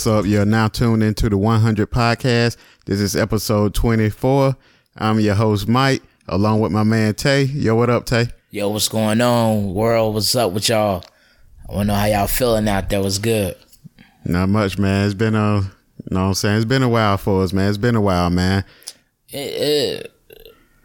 [0.00, 0.24] what's up?
[0.24, 2.56] You're now tuned into the 100 podcast.
[2.86, 4.56] This is episode 24.
[4.96, 7.42] I'm your host, Mike, along with my man, Tay.
[7.42, 8.28] Yo, what up, Tay?
[8.50, 10.14] Yo, what's going on, world?
[10.14, 11.04] What's up with y'all?
[11.68, 13.02] I want to know how y'all feeling out there.
[13.02, 13.56] What's good?
[14.24, 15.04] Not much, man.
[15.04, 16.56] It's been a, you know what I'm saying?
[16.56, 17.68] It's been a while for us, man.
[17.68, 18.64] It's been a while, man.
[19.28, 20.12] It,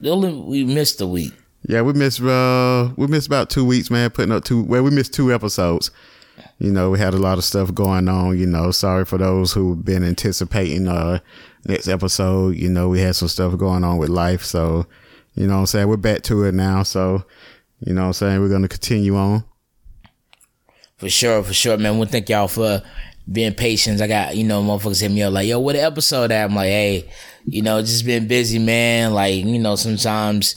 [0.01, 1.31] it, only we missed a week.
[1.65, 4.91] Yeah, we missed, uh, we missed about two weeks, man, putting up two, well, we
[4.91, 5.89] missed two episodes.
[6.59, 9.53] You know, we had a lot of stuff going on, you know, sorry for those
[9.53, 11.19] who've been anticipating, uh,
[11.65, 12.55] next episode.
[12.55, 14.43] You know, we had some stuff going on with life.
[14.43, 14.85] So,
[15.35, 15.87] you know I'm saying?
[15.87, 16.83] We're back to it now.
[16.83, 17.25] So,
[17.79, 18.39] you know I'm saying?
[18.39, 19.43] We're to continue on.
[20.97, 21.99] For sure, for sure, man.
[21.99, 22.81] We thank y'all for
[23.29, 24.01] being patient.
[24.01, 26.45] I got, you know, motherfuckers hit me up like, yo, what episode at?
[26.45, 27.09] I'm like, hey,
[27.45, 29.13] you know, just been busy, man.
[29.13, 30.55] Like, you know, sometimes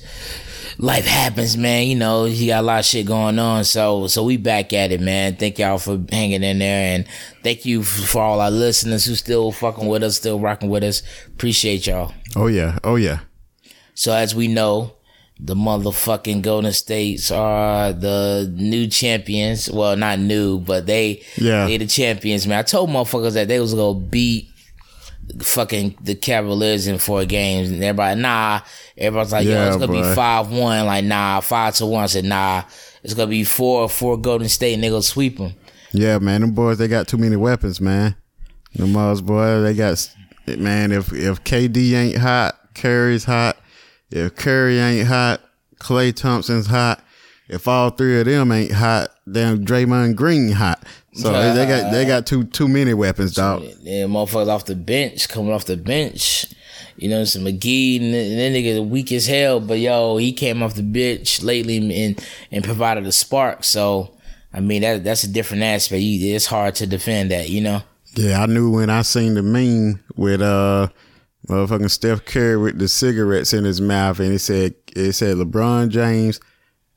[0.78, 1.86] life happens, man.
[1.86, 3.64] You know, you got a lot of shit going on.
[3.64, 5.36] So, so we back at it, man.
[5.36, 7.06] Thank y'all for hanging in there, and
[7.42, 11.02] thank you for all our listeners who still fucking with us, still rocking with us.
[11.26, 12.14] Appreciate y'all.
[12.36, 13.20] Oh yeah, oh yeah.
[13.94, 14.94] So as we know,
[15.40, 19.70] the motherfucking Golden States are the new champions.
[19.70, 22.58] Well, not new, but they yeah they the champions, man.
[22.58, 24.50] I told motherfuckers that they was gonna beat
[25.40, 28.60] fucking the Cavaliers in four games, and everybody nah.
[28.96, 30.08] Everybody's like, Yeah, yo, it's gonna boy.
[30.08, 30.86] be five one.
[30.86, 32.04] Like nah, five to one.
[32.04, 32.62] I said nah,
[33.02, 35.54] it's gonna be four four Golden State, and they gonna sweep them.
[35.92, 36.40] Yeah, man.
[36.42, 38.16] Them boys, they got too many weapons, man.
[38.74, 40.10] Them boys, boy, they got
[40.46, 40.92] man.
[40.92, 43.56] If if KD ain't hot, Curry's hot.
[44.10, 45.40] If Curry ain't hot,
[45.80, 47.02] Klay Thompson's hot.
[47.48, 50.84] If all three of them ain't hot, then Draymond Green hot.
[51.14, 53.62] So they, they got they got too too many weapons, dog.
[53.80, 56.46] Yeah, motherfuckers off the bench, coming off the bench.
[56.96, 60.62] You know, some McGee and that that nigga weak as hell, but yo, he came
[60.62, 63.64] off the bench lately and and provided a spark.
[63.64, 64.14] So,
[64.52, 66.02] I mean, that that's a different aspect.
[66.02, 67.82] It's hard to defend that, you know.
[68.14, 70.88] Yeah, I knew when I seen the meme with uh
[71.48, 75.88] motherfucking Steph Curry with the cigarettes in his mouth and it said it said LeBron
[75.88, 76.40] James,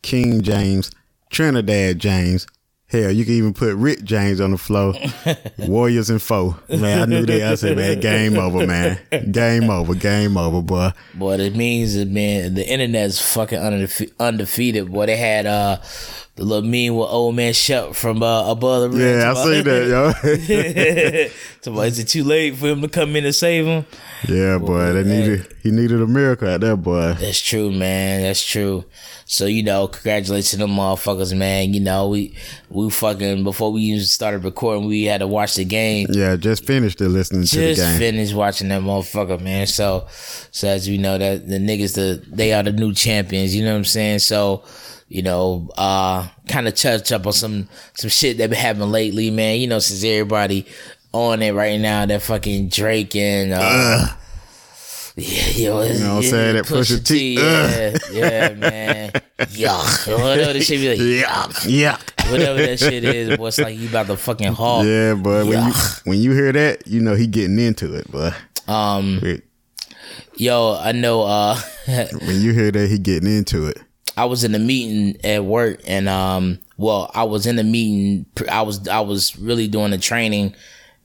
[0.01, 0.91] King James,
[1.29, 2.47] Trinidad James.
[2.87, 4.93] Hell, you can even put Rick James on the floor.
[5.59, 6.57] Warriors and foe.
[6.67, 7.41] Man, I knew that.
[7.51, 8.99] I said, man, game over, man.
[9.31, 10.91] Game over, game over, boy.
[11.13, 14.91] Boy, it means that man, the internet's fucking undefe- undefeated.
[14.91, 15.77] Boy, they had uh
[16.41, 19.19] the little meme with old man Shep from uh, above the rim.
[19.19, 21.31] Yeah, I seen that, yo.
[21.61, 23.85] so, is it too late for him to come in and save him?
[24.27, 24.91] yeah, boy.
[24.93, 27.13] They needed he needed a miracle at that boy.
[27.13, 28.23] That's true, man.
[28.23, 28.85] That's true.
[29.25, 31.73] So you know, congratulations to them motherfuckers, man.
[31.75, 32.35] You know, we
[32.69, 36.07] we fucking before we even started recording, we had to watch the game.
[36.09, 37.99] Yeah, just finished the listening to the Just game.
[37.99, 39.67] finished watching that motherfucker, man.
[39.67, 43.55] So, so as we know that the niggas, the they are the new champions.
[43.55, 44.19] You know what I'm saying?
[44.19, 44.63] So,
[45.11, 49.29] you know, uh, kind of touch up on some some shit that been happening lately,
[49.29, 49.59] man.
[49.59, 50.65] You know, since everybody
[51.11, 54.07] on it right now, that fucking Drake and uh,
[55.17, 56.55] yeah, yo, You know what I'm saying?
[56.55, 57.35] That Pusha T.
[57.35, 59.11] yeah, yeah, man,
[59.51, 62.31] yuck, whatever the shit be like, Yuck, yuck.
[62.31, 64.85] whatever that shit is, boy, it's like you about to fucking hawk.
[64.85, 65.73] Yeah, but when you
[66.05, 68.09] when you hear that, you know he getting into it.
[68.09, 68.33] But
[68.69, 69.19] Um,
[70.37, 71.23] yo, I know.
[71.23, 73.77] uh when you hear that, he getting into it.
[74.17, 78.25] I was in a meeting at work, and um, well, I was in the meeting.
[78.49, 80.53] I was I was really doing the training.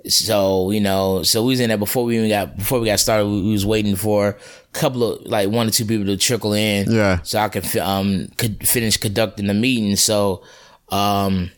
[0.08, 3.00] So you know, so we was in there before we even got before we got
[3.00, 3.26] started.
[3.26, 4.36] We, we was waiting for a
[4.72, 6.90] couple of like one or two people to trickle in.
[6.90, 7.20] Yeah.
[7.22, 9.96] So I could um could finish conducting the meeting.
[9.96, 10.42] So
[10.90, 11.50] um.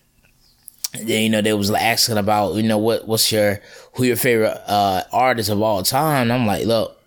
[0.95, 3.61] Then you know they was asking about you know what what's your
[3.93, 6.33] who your favorite uh artist of all time.
[6.33, 6.98] I'm like, look,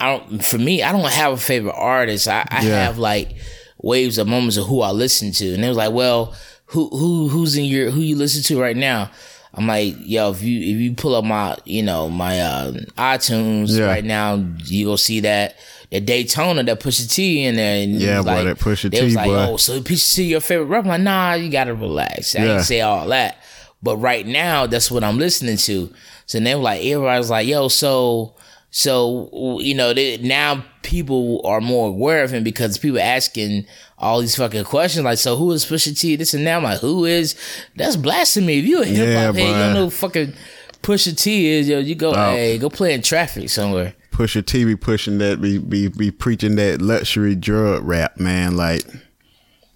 [0.00, 2.28] I don't for me, I don't have a favorite artist.
[2.28, 2.84] I, I Yeah.
[2.84, 3.36] have like
[3.82, 5.54] waves of moments of who I listen to.
[5.54, 6.34] And it was like, well,
[6.66, 9.10] who who who's in your who you listen to right now?
[9.56, 13.78] I'm like, yo, if you if you pull up my you know my uh, iTunes
[13.78, 13.86] Yeah.
[13.86, 15.56] right now, you will see that
[15.90, 17.84] the Daytona that Pusha T in there.
[17.84, 19.36] And Yeah, boy, like, that Pusha they was T, like, boy.
[19.52, 20.86] oh, so Pusha T your favorite rapper?
[20.88, 22.34] I'm like, nah, you gotta relax.
[22.34, 22.54] I Yeah.
[22.56, 23.36] ain't say all that.
[23.80, 25.92] But right now, that's what I'm listening to.
[26.26, 28.34] So they were like, everybody's like, yo, so
[28.76, 33.66] so you know, they, now people are more aware of him because people asking
[33.98, 36.16] all these fucking questions like, so who is Pusha T?
[36.16, 36.56] This and that.
[36.56, 37.36] I'm like, who is?
[37.76, 38.58] That's blasphemy.
[38.58, 40.34] If you a hip hop head, you don't know who fucking
[40.82, 41.68] Pusha T is.
[41.68, 42.32] Yo, you go, Oh.
[42.32, 43.94] hey, go play in traffic somewhere.
[44.10, 48.56] Pusha T be pushing that, be be be preaching that luxury drug rap, man.
[48.56, 48.82] Like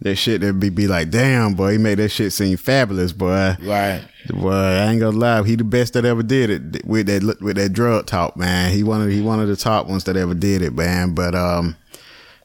[0.00, 3.56] that shit that be be like, damn, boy, he made that shit seem fabulous, boy.
[3.62, 4.02] Right.
[4.28, 7.56] Boy, I ain't gonna lie, he the best that ever did it with that with
[7.56, 8.72] that drug talk, man.
[8.72, 11.14] He one of he one of the top ones that ever did it, man.
[11.14, 11.76] But um,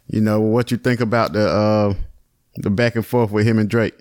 [0.07, 1.93] you know what you think about the uh
[2.55, 3.95] the back and forth with him and Drake,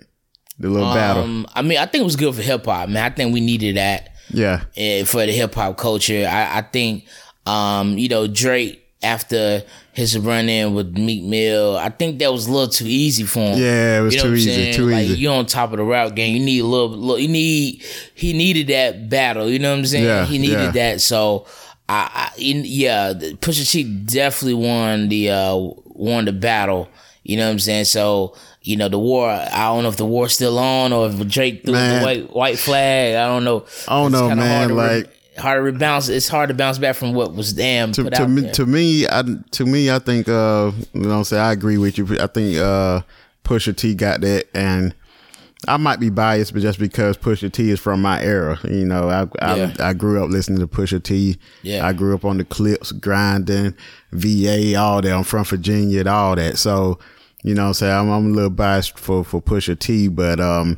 [0.59, 1.23] the little battle.
[1.23, 3.11] Um, I mean, I think it was good for hip hop, man.
[3.11, 4.09] I think we needed that.
[4.29, 4.63] Yeah.
[4.77, 6.27] eh, for the hip hop culture.
[6.29, 7.05] I, I think,
[7.45, 9.63] um, you know, Drake after
[9.93, 13.39] his run in with Meek Mill, I think that was a little too easy for
[13.39, 13.59] him.
[13.59, 14.53] Yeah, it was You know too easy.
[14.53, 14.73] saying?
[14.75, 15.19] Too like, easy.
[15.19, 16.35] You on top of the route game.
[16.35, 17.19] You need a little, little.
[17.19, 17.83] You need.
[18.15, 19.49] He needed that battle.
[19.49, 20.05] You know what I'm saying?
[20.05, 20.71] Yeah, he needed yeah.
[20.71, 21.01] that.
[21.01, 21.45] So,
[21.87, 26.89] I, I yeah, Pusha T definitely won the uh won the battle.
[27.23, 27.85] You know what I'm saying?
[27.85, 28.35] So.
[28.65, 29.29] You know the war.
[29.29, 31.99] I don't know if the war's still on or if Drake threw Man.
[31.99, 33.15] the white white flag.
[33.15, 33.65] I don't know.
[33.89, 36.09] I don't It's know, man, hard to re- like- hard to rebounce.
[36.09, 38.53] It's hard to bounce back from what was damn to, to me, there.
[38.53, 41.97] to me, I to me, I think uh, you know, I'm saying I agree with
[41.97, 42.05] you.
[42.19, 43.01] I think uh,
[43.43, 44.93] Pusha T got that, and
[45.67, 49.09] I might be biased, but just because Pusha T is from my era, you know,
[49.09, 49.73] I I, Yeah.
[49.79, 51.37] I grew up listening to Pusha T.
[51.61, 51.85] Yeah.
[51.85, 53.75] I grew up on the Clipse, grinding,
[54.11, 55.11] VA, all that.
[55.11, 56.57] I'm from Virginia, and all that.
[56.57, 56.99] So,
[57.43, 60.77] you know, I'm saying I'm, I'm a little biased for for Pusha T, but um,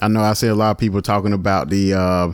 [0.00, 1.94] I know I see a lot of people talking about the.
[1.94, 2.32] Uh,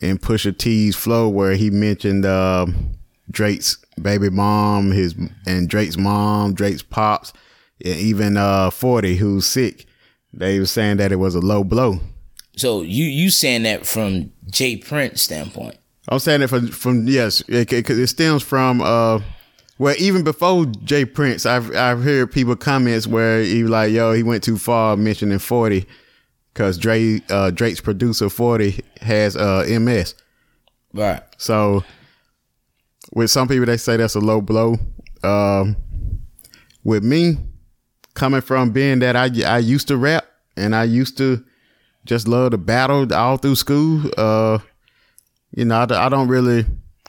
[0.00, 2.66] in Pusha T's flow where he mentioned uh,
[3.30, 5.14] Drake's baby mom, his
[5.46, 7.32] and Drake's mom, Drake's pops,
[7.84, 9.86] and even uh, Forty who's sick.
[10.32, 12.00] They were saying that it was a low blow.
[12.56, 14.76] so you you saying that from J.
[14.76, 15.76] Prince standpoint?
[16.08, 19.20] I'm saying it from from yes, because it, it stems from uh,
[19.78, 21.04] well even before J.
[21.04, 25.38] Prince, I've I've heard people comments where he like, yo, he went too far mentioning
[25.38, 25.86] Forty
[26.52, 30.14] because Drake uh, Drake's producer Forty has uh, MS.
[30.92, 31.22] Right.
[31.38, 31.84] So,
[33.12, 34.76] with some people, they say that's a low blow.
[35.22, 35.76] Um,
[36.82, 37.36] with me,
[38.14, 40.26] coming from being that I I used to rap
[40.56, 41.44] and I used to
[42.04, 44.10] just love to battle all through school.
[44.16, 44.58] Uh,
[45.54, 46.64] you know, I don't really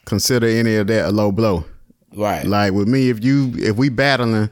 [0.06, 1.66] consider any of that a low blow.
[2.14, 2.46] Right.
[2.46, 4.50] Like with me, if you if we battling,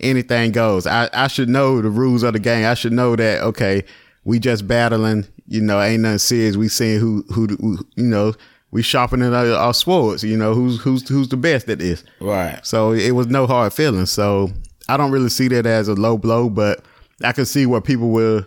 [0.00, 0.86] anything goes.
[0.86, 2.66] I I should know the rules of the game.
[2.66, 3.84] I should know that okay,
[4.24, 5.26] we just battling.
[5.46, 6.56] You know, ain't nothing serious.
[6.56, 8.34] We seeing who who, who you know.
[8.70, 10.24] We sharpening our, our swords.
[10.24, 12.02] You know who's who's who's the best at this.
[12.20, 12.64] right.
[12.64, 14.10] So it was no hard feelings.
[14.10, 14.50] So
[14.88, 16.82] I don't really see that as a low blow, but
[17.22, 18.46] I could see where people will,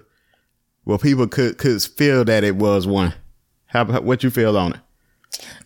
[0.84, 3.14] where people could could feel that it was one.
[3.68, 4.80] How about what you feel on it?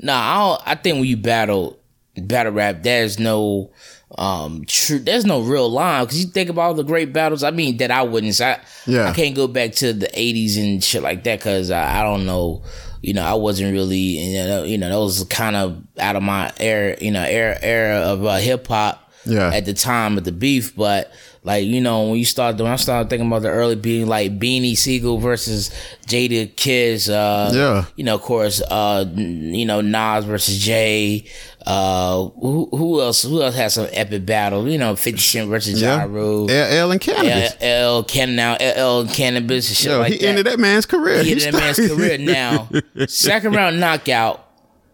[0.01, 1.79] Nah, I don't, I think when you battle
[2.17, 3.71] battle rap, there's no
[4.17, 4.99] um true.
[4.99, 7.43] There's no real line because you think about all the great battles.
[7.43, 8.41] I mean, that I witnessed.
[8.41, 9.09] I Yeah.
[9.09, 12.25] I can't go back to the '80s and shit like that because I, I don't
[12.25, 12.63] know.
[13.01, 13.97] You know, I wasn't really.
[13.97, 16.97] You know, you know, that was kind of out of my era.
[16.99, 19.08] You know, era era of uh, hip hop.
[19.29, 19.51] Yeah.
[19.53, 21.11] At the time of the beef, but
[21.43, 24.37] like you know, when you start when I started thinking about the early being like
[24.39, 25.69] Beanie Sigel versus
[26.07, 27.09] Jadakiss.
[27.09, 27.85] Uh, Yeah.
[27.95, 31.25] you know, of course, uh, you know, Nas versus Jay.
[31.65, 33.23] Uh, who, who else?
[33.23, 34.67] Who else has some epic battle?
[34.67, 36.49] You know, Fifty Cent versus Ja Rule.
[36.49, 37.55] L and Canibus.
[37.61, 40.25] L, L Can now L Canibus and shit Yo, like he that.
[40.27, 41.23] ended that man's career.
[41.23, 42.17] He ended that man's career.
[42.17, 42.69] Now,
[43.07, 44.45] second round knockout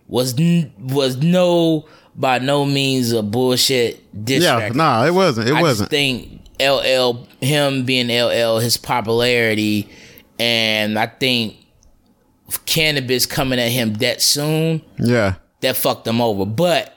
[0.07, 0.33] was
[0.79, 4.77] was no by no means a bullshit diss yeah, record.
[4.77, 5.49] nah, it wasn't.
[5.49, 5.89] It I wasn't.
[5.89, 9.89] just think LL, him being LL, his popularity,
[10.39, 11.57] and I think
[12.65, 16.45] Canibus coming at him that soon, yeah, that fucked him over.
[16.45, 16.91] But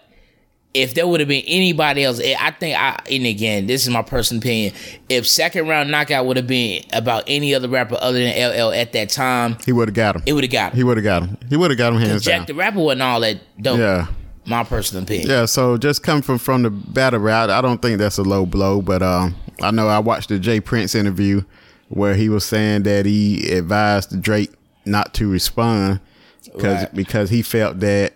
[0.75, 3.91] if there would have been anybody else, eh, I think I and again, this is
[3.91, 4.75] my personal opinion.
[5.09, 8.93] If second round knockout would have been about any other rapper other than LL at
[8.93, 10.23] that time, he would have got him.
[10.27, 10.77] it would have got him.
[10.77, 11.39] He would have got him.
[11.49, 12.47] He would have got him hands Jack down.
[12.47, 13.79] the rapper wasn't all that dope.
[13.79, 14.07] Yeah.
[14.49, 15.29] My personal opinion.
[15.29, 17.51] Yeah, so just coming from from the battle route.
[17.51, 20.61] I don't think that's a low blow, but um, I know I watched the J.
[20.61, 21.43] Prince interview
[21.89, 24.51] where he was saying that he advised Drake
[24.85, 26.01] not to respond
[26.45, 26.95] because Right.
[26.95, 28.15] because he felt that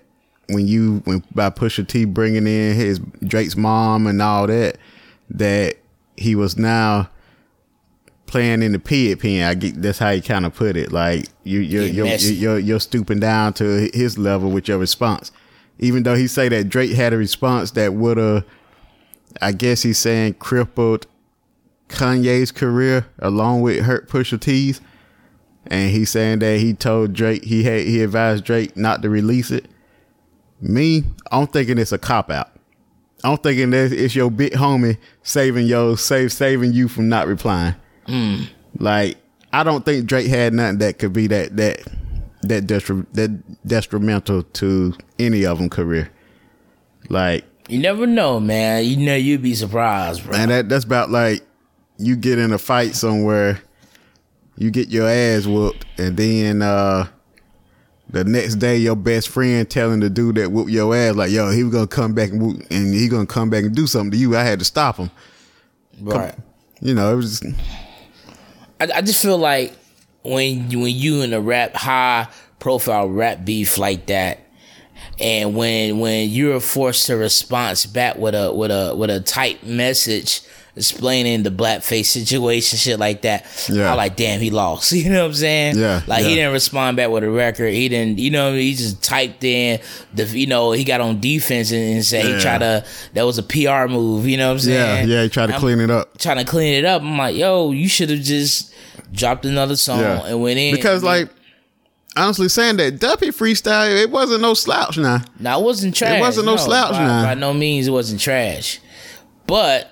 [0.48, 4.76] when you when by Pusha T bringing in his Drake's mom and all that
[5.30, 5.76] that
[6.16, 7.08] he was now
[8.26, 9.42] playing in the pit pen.
[9.42, 10.92] I get that's how he kind of put it.
[10.92, 15.30] Like you you're Get you're, you're you're stooping down to his level with your response.
[15.78, 18.44] Even though he say that Drake had a response that would have,
[19.40, 21.06] I guess he's saying crippled
[21.88, 24.80] Kanye's career along with hurt Pusha T's,
[25.66, 29.50] and he's saying that he told Drake he had he advised Drake not to release
[29.50, 29.66] it.
[30.60, 32.50] Me, I'm thinking it's a cop out.
[33.24, 37.74] I'm thinking that it's your big homie saving yo save saving you from not replying.
[38.06, 38.44] Hmm.
[38.78, 39.16] Like
[39.52, 41.82] I don't think Drake had nothing that could be that that
[42.42, 46.10] that destri- that detrimental to any of them career.
[47.08, 48.84] Like You never know, man.
[48.84, 50.36] You know you'd be surprised, bro.
[50.36, 51.42] and that that's about like
[51.98, 53.60] you get in a fight somewhere,
[54.56, 57.06] you get your ass whooped, and then uh
[58.10, 61.50] the next day your best friend telling the dude that whooped your ass like, yo,
[61.50, 64.10] he was gonna come back and whoop, and he gonna come back and do something
[64.10, 64.36] to you.
[64.36, 65.10] I had to stop him.
[66.00, 66.34] right.
[66.80, 67.54] You know, it was just,
[68.80, 69.72] I, I just feel like
[70.22, 74.38] when you, when you in a rap high profile rap beef like that.
[75.20, 79.62] And when when you're forced to respond back with a with a with a type
[79.62, 80.40] message
[80.74, 83.44] explaining the blackface situation, shit like that.
[83.70, 83.92] Yeah.
[83.92, 84.90] I like, damn, he lost.
[85.02, 85.76] You know what I'm saying?
[85.78, 87.74] Yeah, Like he didn't respond back with a record.
[87.74, 89.80] He didn't, you know, he just typed in
[90.14, 92.36] the, you know, he got on defense and, and said Yeah.
[92.36, 92.84] he tried to.
[93.12, 94.26] That was a PR move.
[94.26, 95.08] You know what I'm Yeah, saying?
[95.10, 96.16] yeah, he tried to I'm clean it up.
[96.16, 97.02] Trying to clean it up.
[97.02, 98.72] I'm like, yo, you should have just
[99.12, 100.26] dropped another song Yeah.
[100.26, 100.74] and went in.
[100.74, 101.28] Because like
[102.16, 105.22] honestly saying that Duppy freestyle, it wasn't no slouch now.
[105.38, 106.18] Now it wasn't trash.
[106.18, 107.22] It wasn't no slouch by, now.
[107.24, 108.80] by no means it wasn't trash.
[109.46, 109.90] But,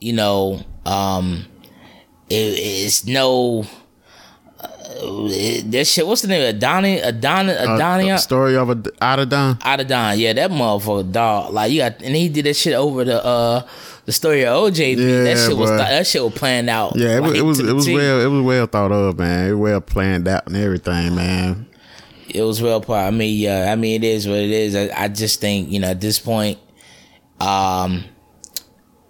[0.00, 1.46] you know, um
[2.28, 3.66] it, it's no
[5.70, 6.54] that shit what's the name?
[6.54, 9.58] Adoni Adoni Uh, Adonia story of Adidon.
[9.60, 10.18] Adidon.
[10.18, 11.52] Yeah, that motherfucker dog.
[11.52, 13.66] Like you got and he did that shit over the uh
[14.04, 14.96] the story of OJ.
[14.96, 16.94] Yeah, that shit was that shit was planned out.
[16.96, 19.48] Yeah, it was like, it was it was well it was well thought of, man.
[19.48, 21.66] It was well planned out and everything, man.
[22.28, 22.94] it was well put.
[22.96, 24.74] I mean, yeah, I mean, it is what it is.
[24.74, 26.58] I, I just think you know at this point,
[27.40, 28.04] um,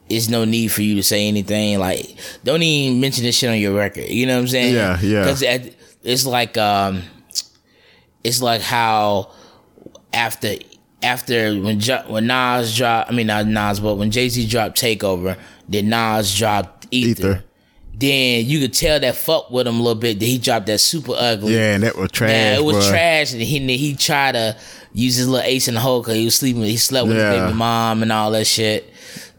[0.09, 1.79] there's no need for you to say anything.
[1.79, 4.05] Like, don't even mention this shit on your record.
[4.09, 4.75] You know what I'm saying?
[4.75, 5.21] Yeah, yeah.
[5.23, 5.43] Because
[6.03, 7.03] it's like um,
[8.25, 9.31] it's like how
[10.13, 10.55] after
[11.03, 14.81] after when jo- when Nas dropped, I mean not Nas, but when Jay Z dropped
[14.81, 17.11] Takeover, then Nas dropped Ether.
[17.11, 17.45] Ether.
[17.95, 20.19] Then you could tell that fuck with him a little bit.
[20.19, 21.55] That he dropped that super ugly.
[21.55, 22.31] Yeah, and that was trash.
[22.31, 22.91] Yeah, it was bruh.
[22.91, 24.57] trash, and he he tried to
[24.93, 26.63] use his little ace in the hole because he was sleeping.
[26.63, 27.33] He slept with Yeah.
[27.33, 28.92] his baby mom and all that shit.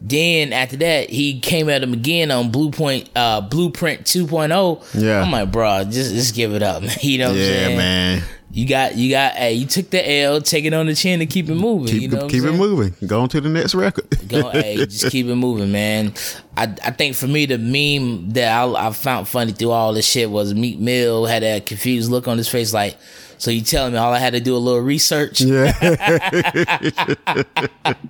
[0.06, 5.02] Then after that, he came at him again on Blueprint uh, Blueprint 2.0.
[5.02, 5.22] Yeah.
[5.22, 6.94] I'm like, bro, just just give it up, man.
[7.00, 7.76] You know what I'm Yeah, saying?
[7.78, 8.22] man.
[8.52, 11.28] You got you got hey, you took the L, take it on the chin and
[11.30, 11.88] keep it moving.
[11.88, 12.94] Keep you know keep I'm it moving.
[13.08, 14.06] Go on to the next record.
[14.28, 16.12] Go, hey, just keep it moving, man.
[16.56, 20.06] I I think for me the meme that I, I found funny through all this
[20.06, 22.96] shit was Meek Mill had that confused look on his face, like,
[23.38, 25.40] so you telling me all I had to do a little research?
[25.40, 25.72] yeah,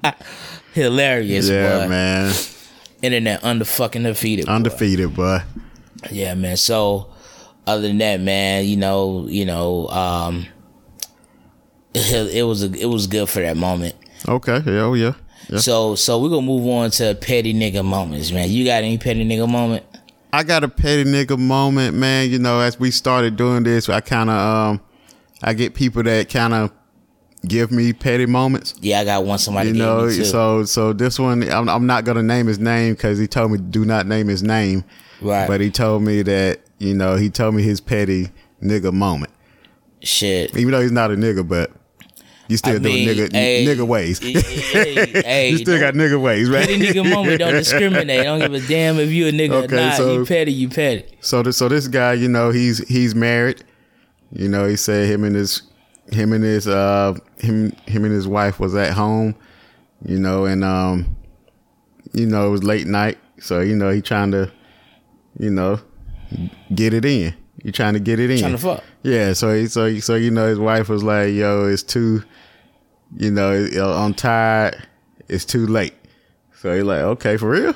[0.74, 1.88] Hilarious, yeah, boy.
[1.88, 2.34] man.
[3.00, 4.46] Internet under fucking defeated.
[4.46, 4.52] boy.
[4.52, 5.38] Undefeated, boy.
[6.10, 6.56] Yeah, man.
[6.56, 7.10] So
[7.66, 10.46] other than that, man, you know, you know, um,
[11.94, 13.94] it, it was a, it was good for that moment.
[14.28, 15.14] Okay, yeah, oh yeah.
[15.48, 15.58] yeah.
[15.58, 18.50] So so we're gonna move on to petty nigga moments, man.
[18.50, 19.84] You got any petty nigga moment?
[20.32, 22.30] I got a petty nigga moment, man.
[22.30, 24.80] You know, as we started doing this, I kind of um,
[25.42, 26.72] I get people that kind of
[27.46, 28.74] give me petty moments.
[28.80, 29.38] Yeah, I got one.
[29.38, 30.24] Somebody You know, me too.
[30.24, 33.58] so so this one, I'm, I'm not gonna name his name because he told me
[33.58, 34.84] do not name his name.
[35.20, 35.46] Right.
[35.46, 38.30] But he told me that you know he told me his petty
[38.62, 39.32] nigga moment,
[40.02, 40.56] Shit.
[40.56, 41.70] even though he's not a nigga, but
[42.48, 44.18] you still I doing nigga hey, nigga ways.
[44.18, 46.66] hey, hey, you still got nigga ways, right?
[46.66, 48.24] Petty nigga moment don't discriminate.
[48.24, 49.96] Don't give a damn if you a nigga or not.
[49.96, 51.04] so- you petty, you petty.
[51.20, 53.64] So this so this guy, you know, he's he's married.
[54.32, 55.62] You know, he said him and his
[56.10, 59.34] him and his uh him him and his wife was at home,
[60.04, 61.16] you know, and um
[62.12, 63.18] you know, it was late night.
[63.40, 64.50] So, you know, he trying to,
[65.38, 65.80] you know,
[66.74, 67.34] get it in.
[67.62, 68.38] You trying to get it in.
[68.38, 68.84] Trying to fuck.
[69.02, 72.22] Yeah, so he, so so you know his wife was like, "Yo, it's too,
[73.16, 74.86] you know, I'm tired.
[75.28, 75.94] It's too late."
[76.60, 77.74] So he like, "Okay, for real?"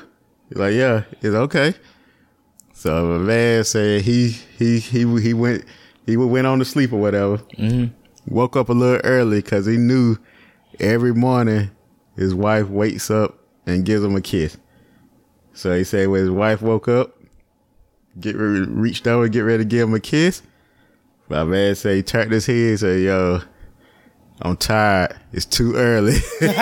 [0.49, 1.75] He's like, "Yeah, it's okay."
[2.75, 5.65] So the man said he he he he went
[6.07, 7.39] he went on to sleep or whatever.
[7.59, 7.95] Mm-hmm.
[8.31, 10.17] Woke up a little early because he knew
[10.81, 11.71] every morning
[12.17, 14.57] his wife wakes up and gives him a kiss.
[15.53, 17.17] So he said when his wife woke up,
[18.21, 20.43] get re- reached over, get ready to give him a kiss.
[21.29, 23.43] My man said he turned his head said, Yo,
[24.41, 25.17] I'm tired.
[25.33, 26.13] It's too early.
[26.41, 26.53] you know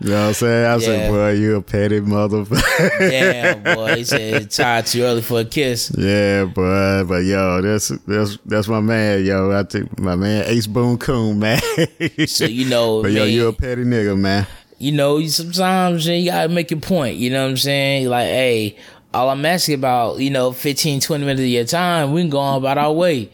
[0.00, 0.66] what I'm saying?
[0.66, 0.78] I Yeah.
[0.78, 2.98] said, Boy, you a petty motherfucker.
[2.98, 3.96] Damn, boy.
[3.96, 5.92] He said tired too early for a kiss.
[5.96, 7.04] yeah, boy.
[7.04, 9.50] But yo, that's that's that's my man, yo.
[9.50, 11.60] I think my man Ace Boone Coon, man.
[12.26, 14.46] So you know, but yo, man, you a petty nigga, man.
[14.78, 17.16] you know, sometimes you gotta make your point.
[17.16, 18.08] You know what I'm saying?
[18.08, 18.76] Like, hey,
[19.12, 22.38] all I'm asking about, you know, 15, 20 minutes of your time, we can go
[22.38, 23.30] on about our way.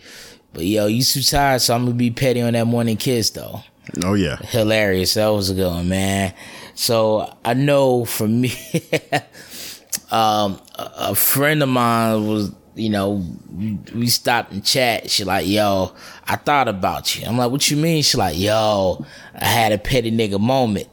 [0.57, 3.61] But yo, you too tired, so I'm gonna be petty on that morning kiss though.
[4.03, 4.37] Oh yeah.
[4.37, 5.13] Hilarious.
[5.15, 6.33] That was a good one, man.
[6.75, 8.53] So I know for me,
[10.11, 13.23] um, a, friend of mine was, you know,
[13.55, 15.11] we- we stopped and chat.
[15.11, 15.93] She like, yo,
[16.27, 17.27] I thought about you.
[17.27, 18.03] I'm like, what you mean?
[18.03, 20.89] She like, yo, I had a petty nigga moment.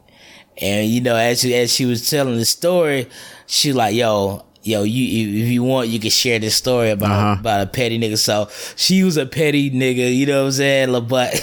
[0.61, 3.07] And you know, as she, as she was telling the story,
[3.47, 7.35] she like, yo, yo, you if you want, you can share this story about Uh-huh.
[7.39, 8.17] about a petty nigga.
[8.17, 11.07] So she was a petty nigga, you know what I'm saying?
[11.07, 11.33] But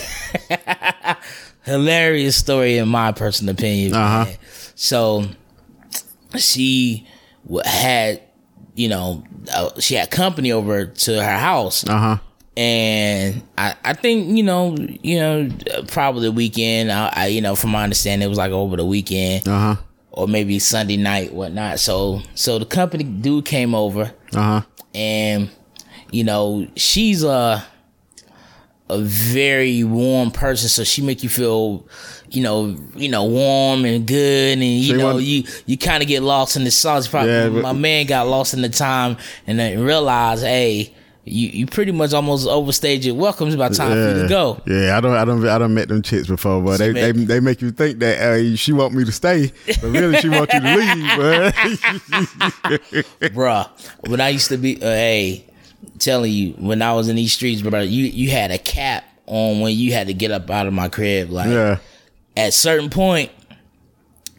[1.65, 3.95] hilarious story in my personal opinion.
[3.95, 4.27] Uh-huh.
[4.75, 5.25] So
[6.39, 7.07] she
[7.65, 8.23] had,
[8.75, 12.17] you know, uh, she had company over to her house Uh huh.
[12.57, 15.51] and I, I think you know you know
[15.89, 18.85] probably the weekend I, I you know from my understanding it was like over the
[18.85, 19.83] weekend Uh huh.
[20.21, 21.81] Or maybe Sunday night whatnot.
[21.81, 24.63] So so the company dude came over Uh huh.
[24.95, 25.51] and
[26.11, 27.65] you know she's a
[28.89, 30.69] a very warm person.
[30.69, 31.87] So she make you feel
[32.31, 36.09] you know you know warm and good and you She know you you kind of
[36.09, 37.09] get lost in the sauce.
[37.09, 40.93] Probably Yeah, but- my man got lost in the time and then realized hey
[41.25, 44.61] you you pretty much almost overstayed your welcome it's about time for you to go.
[44.67, 47.41] Yeah, I don't, I don't, I don't met them chicks before, but they, they, they
[47.41, 50.61] make you think that uh, she want me to stay, but really she want you
[50.61, 51.55] to leave.
[53.21, 53.69] But bruh
[54.09, 55.45] when I used to be uh, hey
[55.99, 59.61] telling you when I was in these streets brother you you had a cap on
[59.61, 61.79] when you had to get up out of my crib like yeah,
[62.37, 63.31] at certain point,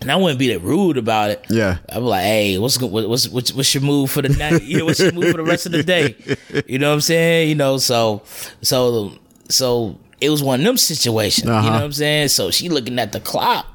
[0.01, 1.46] and I wouldn't be that rude about it.
[1.50, 4.63] yeah, be like, "Hey, what's what's what's, what's your move for the night?
[4.63, 6.15] You know, what's your move for the rest of the day?
[6.67, 7.50] You know what I'm saying?
[7.50, 8.24] You know, so
[8.62, 9.13] so
[9.50, 11.46] so it was one of them situations.
[11.46, 11.72] You know Uh-huh.
[11.72, 12.27] what I'm saying?
[12.29, 13.65] So she looking at the clock,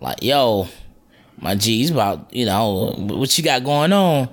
[0.00, 0.68] like, "Yo,
[1.38, 4.28] my G, it's about you know what you got going on."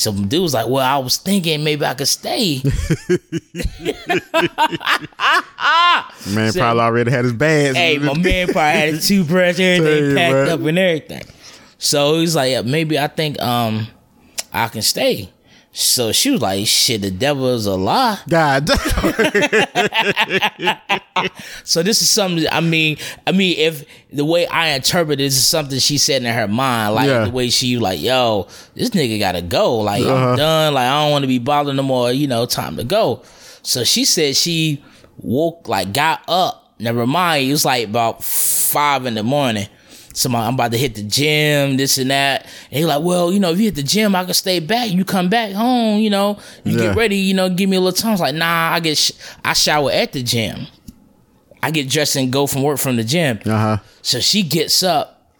[0.00, 2.62] So dude was like, "Well, I was thinking maybe I could stay."
[6.26, 7.76] man probably already had his bags.
[7.76, 10.48] Hey, my man probably had his toothbrush, everything you, packed man.
[10.48, 11.22] up and everything.
[11.76, 13.88] So he's like, yeah, maybe I think um
[14.54, 15.28] I can stay.
[15.72, 18.18] So she was like, shit, the devil is a lie.
[18.28, 18.68] God.
[21.64, 22.46] So this is something.
[22.50, 22.96] I mean,
[23.26, 26.48] I mean, if the way I interpret it, this is something she said in her
[26.48, 27.24] mind, like Yeah.
[27.24, 29.78] the way she was like, yo, this nigga gotta go.
[29.78, 30.30] Like Uh-huh.
[30.30, 30.74] I'm done.
[30.74, 32.10] Like I don't want to be bothered no more.
[32.12, 33.22] You know, time to go.
[33.62, 34.82] So she said she
[35.18, 36.72] woke, like got up.
[36.78, 39.68] Never mind, it was like about five in the morning.
[40.12, 42.44] So my, I'm about to hit the gym, this and that.
[42.70, 44.90] And he like, well, you know, if you hit the gym, I can stay back.
[44.90, 46.88] You come back home, you know, you Yeah.
[46.88, 48.08] get ready, you know, give me a little time.
[48.10, 49.12] I was like, nah, I get, sh-
[49.44, 50.66] I shower at the gym.
[51.62, 53.38] I get dressed and go from work from the gym.
[53.46, 53.76] uh huh.
[54.02, 55.30] So she gets up,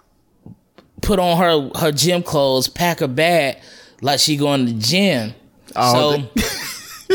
[1.03, 3.57] put on her her gym clothes, pack her bag
[4.03, 5.35] like she going to the gym.
[5.75, 6.45] Oh, so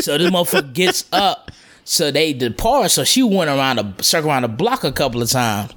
[0.00, 1.50] so this motherfucker gets up.
[1.84, 2.90] So they depart.
[2.90, 5.72] So she went around a circle around the block a couple of times.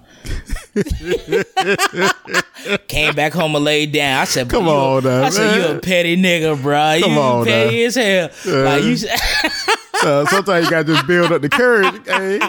[2.88, 4.22] Came back home and laid down.
[4.22, 7.00] I said, Come "Bro, you on now, I said, you a petty nigga, bro.
[7.02, 7.86] Come you on petty now.
[7.86, 8.30] as hell.
[8.66, 8.98] Like you,
[10.04, 11.94] Uh, sometimes you got to just build up the courage.
[12.06, 12.40] Hey,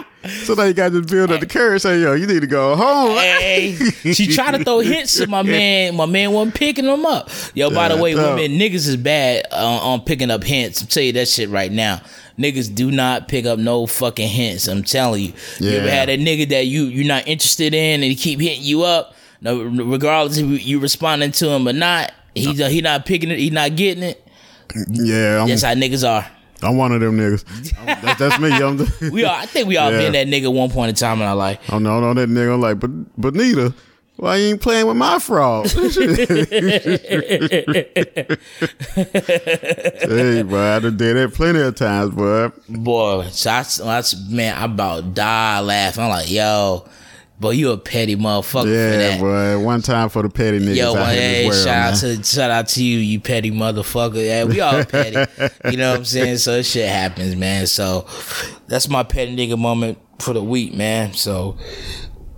[0.43, 1.81] sometimes you got to just build up the courage.
[1.81, 3.17] Say, yo, you need to go home.
[3.17, 3.73] Hey,
[4.13, 5.95] she tried to throw hits at my man.
[5.95, 7.29] My man wasn't picking them up.
[7.53, 10.81] Yo, by the way, women niggas is bad uh, on picking up hints.
[10.81, 12.01] I'm tell you that shit right now.
[12.37, 14.67] Niggas do not pick up no fucking hints.
[14.67, 15.33] I'm telling you.
[15.59, 18.63] You ever had a nigga that you you're not interested in and he keep hitting
[18.63, 19.13] you up?
[19.41, 23.39] No, regardless if you responding to him or not, he he not picking it.
[23.39, 24.25] He not getting it.
[24.87, 26.25] Yeah, I'm, That's how niggas are.
[26.63, 27.43] I'm one of them niggas.
[28.01, 28.51] That's, that's me.
[28.51, 29.35] I'm, the, We are.
[29.35, 29.97] I think we all Yeah.
[29.97, 31.59] been that nigga at one point in time in our life.
[31.69, 32.53] I'm on on that nigga.
[32.53, 33.73] I'm like, but Bonita,
[34.17, 35.67] why you ain't playing with my frog?
[38.95, 42.49] hey, bro, I done did that plenty of times, boy.
[42.69, 43.27] boy.
[43.31, 46.03] So I, I, man, I about die laughing.
[46.03, 46.85] I'm like, yo,
[47.41, 49.19] boy, you a petty motherfucker for Yeah, that.
[49.19, 49.59] boy.
[49.65, 51.93] One time for the petty niggas Yo, out well, hey, world, shout man.
[51.93, 54.25] out to shout out to you, you petty motherfucker.
[54.25, 55.17] Yeah, we all petty.
[55.71, 56.37] you know what I'm saying?
[56.37, 57.67] So shit happens, man.
[57.67, 58.05] So
[58.67, 61.13] that's my petty nigga moment for the week, man.
[61.13, 61.57] So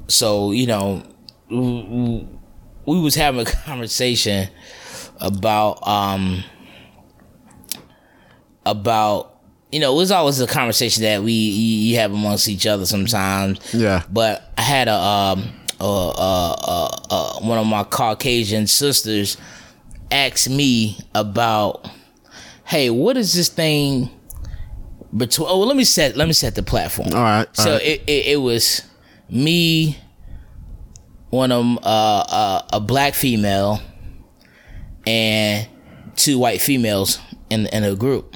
[0.08, 1.04] so you know,
[1.50, 2.28] we, we-
[2.86, 4.50] we was having a conversation
[5.22, 6.44] about um
[8.66, 9.33] about
[9.74, 13.60] you know, it was always a conversation that we you have amongst each other sometimes.
[13.74, 14.04] Yeah.
[14.12, 19.36] But I had a um uh, uh, uh, uh, one of my Caucasian sisters
[20.12, 21.90] ask me about,
[22.66, 24.10] hey, what is this thing
[25.18, 25.48] between?
[25.50, 27.10] Oh, let me set let me set the platform.
[27.14, 27.48] All right.
[27.48, 27.82] all So right.
[27.82, 28.84] it, it it was
[29.28, 29.98] me,
[31.32, 33.82] one of uh, uh, a black female,
[35.08, 35.68] and
[36.16, 38.36] two white females in in a group.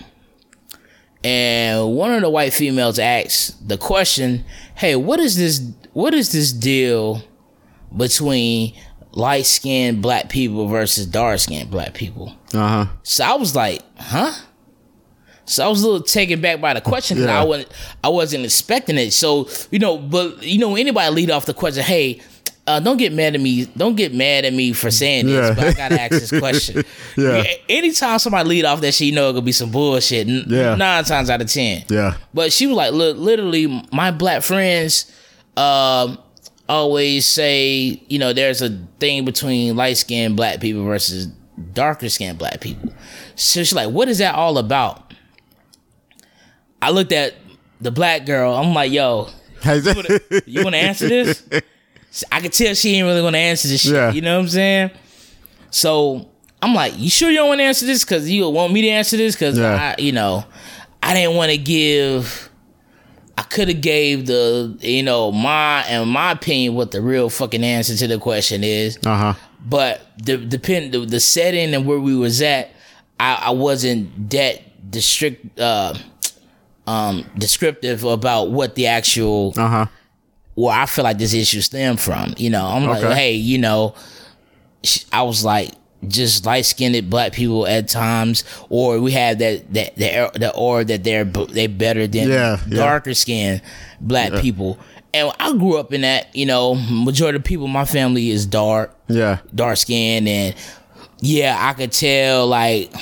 [1.27, 5.61] And one of the white females asked the question, "Hey, what is this?
[5.91, 7.21] What is this deal
[7.95, 8.73] between
[9.11, 12.85] light skinned black people versus dark skinned black people?" uh huh.
[13.03, 14.31] So I was like, huh?
[15.43, 17.41] So I was a little taken back by the question because Yeah.
[17.41, 17.69] I wasn't
[18.03, 19.11] I wasn't expecting it.
[19.11, 22.21] So you know, but you know, anybody lead off the question, hey,
[22.67, 23.65] uh, don't get mad at me.
[23.77, 25.53] Don't get mad at me for saying this, Yeah.
[25.55, 26.83] but I gotta ask this question.
[27.17, 27.43] Yeah.
[27.67, 30.27] Anytime somebody lead off that you know it gonna be some bullshit.
[30.27, 30.75] N- Yeah.
[30.75, 31.83] Nine times out of ten.
[31.89, 32.15] Yeah.
[32.33, 35.11] But she was like, look, literally, my black friends
[35.55, 36.19] um,
[36.69, 41.25] always say, you know, there's a thing between light skinned black people versus
[41.73, 42.93] darker skinned black people.
[43.35, 45.11] So she's like, what is that all about?
[46.81, 47.33] I looked at
[47.81, 48.53] the black girl.
[48.53, 49.29] I'm like, yo,
[50.45, 51.43] you want to answer this?
[52.31, 53.93] I could tell she ain't really want to answer this shit.
[53.93, 54.11] Yeah.
[54.11, 54.91] You know what I'm saying?
[55.69, 56.29] So
[56.61, 58.03] I'm like, you sure you don't want to answer this?
[58.03, 59.35] Because you want me to answer this?
[59.35, 59.95] Because Yeah.
[59.97, 60.43] I, you know,
[61.03, 62.49] I didn't want to give.
[63.37, 67.63] I could have gave the you know my and my opinion what the real fucking
[67.63, 69.33] answer to the question is, uh huh.
[69.63, 72.71] but the depend the, the setting and where we was at,
[73.19, 75.93] I, I wasn't that district uh,
[76.87, 79.85] um descriptive about what the actual Uh huh.
[80.57, 82.33] Where I feel like this issue stemmed from.
[82.37, 83.93] You know, I'm like, hey, you know,
[85.13, 85.69] I was like
[86.07, 90.83] just light skinned black people at times, or we have that that the the or
[90.83, 92.75] that they're they better than Yeah, yeah.
[92.75, 93.61] darker skinned
[94.01, 94.79] black people.
[95.13, 96.35] And I grew up in that.
[96.35, 99.37] You know, majority of people my family is dark Yeah.
[99.53, 100.55] dark skin and
[101.19, 102.93] yeah i could tell like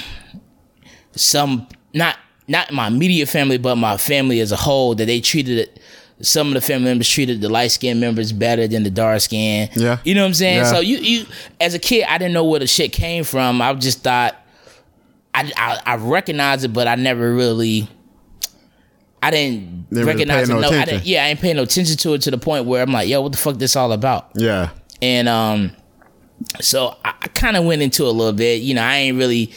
[1.16, 5.58] some not not my immediate family but my family as a whole that they treated
[5.58, 5.80] it
[6.22, 9.70] some of the family members treated the light skinned members better than the dark skin
[9.76, 9.98] Yeah.
[10.06, 10.72] you know what i'm saying Yeah.
[10.72, 11.26] so you you
[11.60, 14.36] as a kid i didn't know where the shit came from i just thought
[15.34, 17.90] i i, I recognized it but i never really
[19.24, 20.54] I didn't recognize it.
[20.54, 21.06] no No, I didn't.
[21.08, 23.22] Yeah, I ain't paying no attention to it to the point where I'm like, "Yo,
[23.22, 24.70] what the fuck this all about?" Yeah.
[25.02, 25.72] and um
[26.62, 29.18] so i, I kind of went into it a little bit you know i ain't
[29.18, 29.52] really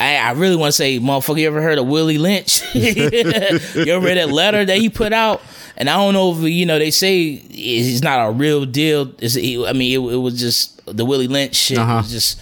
[0.00, 2.60] I, I really want to say, motherfucker, you ever heard of Willie Lynch?
[2.74, 5.40] you ever read that letter that he put out?
[5.76, 6.78] And I don't know if you know.
[6.78, 9.12] They say it's not a real deal.
[9.18, 11.96] It's, I mean, it, it was just the Willie Lynch shit Uh-huh.
[11.98, 12.40] was just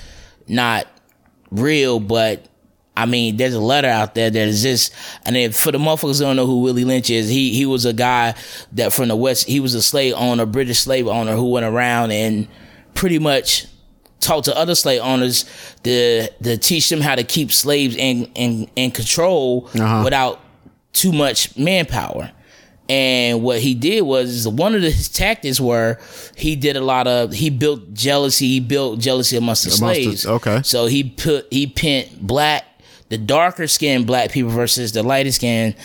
[0.49, 0.87] not
[1.51, 1.99] real.
[2.01, 2.47] But
[2.97, 4.94] I mean, there's a letter out there that exists.
[5.27, 7.85] And if for the motherfuckers who don't know who Willie Lynch is, he he was
[7.85, 8.35] a guy
[8.73, 9.47] that from the West.
[9.49, 12.47] He was a slave owner, British slave owner, who went around and
[12.94, 13.66] pretty much
[14.20, 15.44] taught to other slave owners
[15.83, 20.03] to to teach them how to keep slaves in in, in control Uh-huh.
[20.05, 20.40] without
[20.92, 22.31] too much manpower.
[22.88, 25.99] And what he did was one of his tactics were
[26.37, 28.47] he did a lot of he built jealousy.
[28.49, 30.27] He built jealousy amongst the Amongst the- slaves.
[30.27, 30.61] okay.
[30.64, 32.64] So he put he pent black
[33.09, 35.77] the darker skinned black people versus the lighter skinned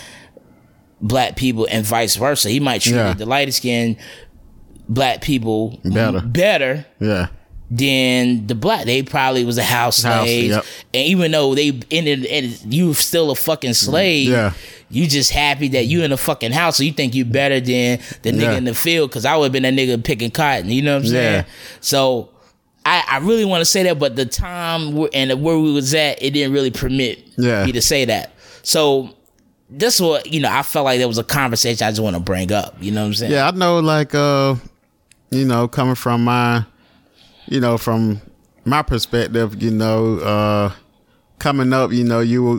[1.00, 2.50] black people and vice versa.
[2.50, 3.14] He might treat Yeah.
[3.14, 3.96] the lighter skinned
[4.88, 6.20] black people Better.
[6.20, 7.28] better Yeah.
[7.70, 8.84] than the black.
[8.84, 10.64] They probably was a house House, slave, yep.
[10.92, 14.28] and even though they ended, and you still a fucking slave.
[14.28, 14.52] Yeah.
[14.90, 18.00] You just happy that you in a fucking house, so you think you better than
[18.22, 18.56] the nigga Yeah.
[18.56, 19.10] in the field.
[19.10, 20.68] Because I would have been that nigga picking cotton.
[20.70, 21.44] You know what I'm saying?
[21.44, 21.52] Yeah.
[21.80, 22.30] So
[22.84, 26.22] I, I really want to say that, but the time and where we was at,
[26.22, 27.64] it didn't really permit Yeah.
[27.66, 28.32] me to say that.
[28.62, 29.10] So
[29.68, 30.50] this what you know.
[30.50, 32.74] I felt like there was a conversation I just want to bring up.
[32.80, 33.32] You know what I'm saying?
[33.32, 33.78] Yeah, I know.
[33.78, 34.56] Like, uh,
[35.30, 36.64] you know, coming from my,
[37.46, 38.20] you know, from
[38.64, 40.72] my perspective, you know, uh,
[41.38, 42.56] coming up, you know, you were,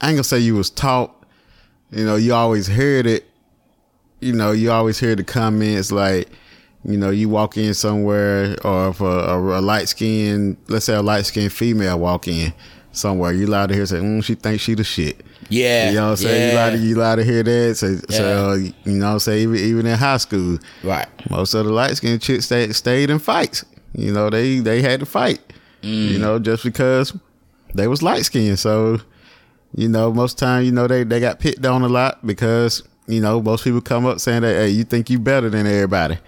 [0.00, 1.14] I ain't gonna say you was taught,
[1.90, 3.24] you know, you always heard it,
[4.20, 6.28] you know, you always hear the comments like,
[6.84, 10.94] you know, you walk in somewhere, or if a, a, a light skinned, let's say
[10.94, 12.52] a light skinned female walk in
[12.92, 15.20] somewhere, you allowed to hear say, mm, she thinks she the shit.
[15.48, 15.90] yeah.
[15.90, 16.42] You know what I'm saying?
[16.42, 16.54] You yeah.
[16.54, 17.76] allowed to, you allowed to hear that.
[17.76, 19.42] So, so uh, you know what I'm saying?
[19.42, 21.08] Even, even in high school, right.
[21.28, 23.64] most of the light skinned chicks stayed, stayed in fights.
[23.94, 25.40] You know, they, they had to fight,
[25.82, 27.16] you know, just because
[27.74, 28.58] they was light skinned.
[28.58, 29.00] So,
[29.76, 33.20] you know, most time, you know, they, they got picked on a lot because, you
[33.20, 36.18] know, most people come up saying that, hey, you think you better than everybody.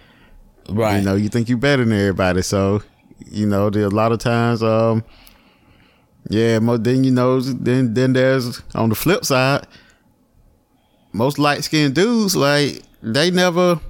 [0.68, 0.98] Right.
[0.98, 2.42] You know, you think you better than everybody.
[2.42, 2.82] So,
[3.26, 5.02] you know, there a lot of times, um,
[6.28, 9.66] yeah, mo then you know, then then there's on the flip side,
[11.12, 13.80] most light skinned dudes, like, they never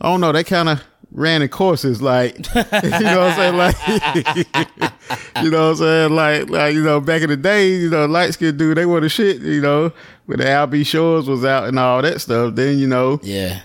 [0.00, 0.82] I don't know, they kinda
[1.18, 3.56] ran in courses, like you know what I'm saying?
[3.56, 3.88] Like
[5.42, 6.14] you know what I'm saying?
[6.14, 9.00] Like like, you know, back in the day, you know, light skinned dude, they were
[9.00, 9.92] the shit, you know,
[10.26, 10.82] when the Al B.
[10.82, 12.54] Sures was out and all that stuff.
[12.54, 13.62] Then, you know, yeah.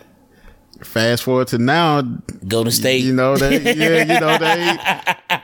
[0.83, 2.01] Fast forward to now,
[2.47, 3.03] Golden State.
[3.03, 4.77] you know they yeah you know they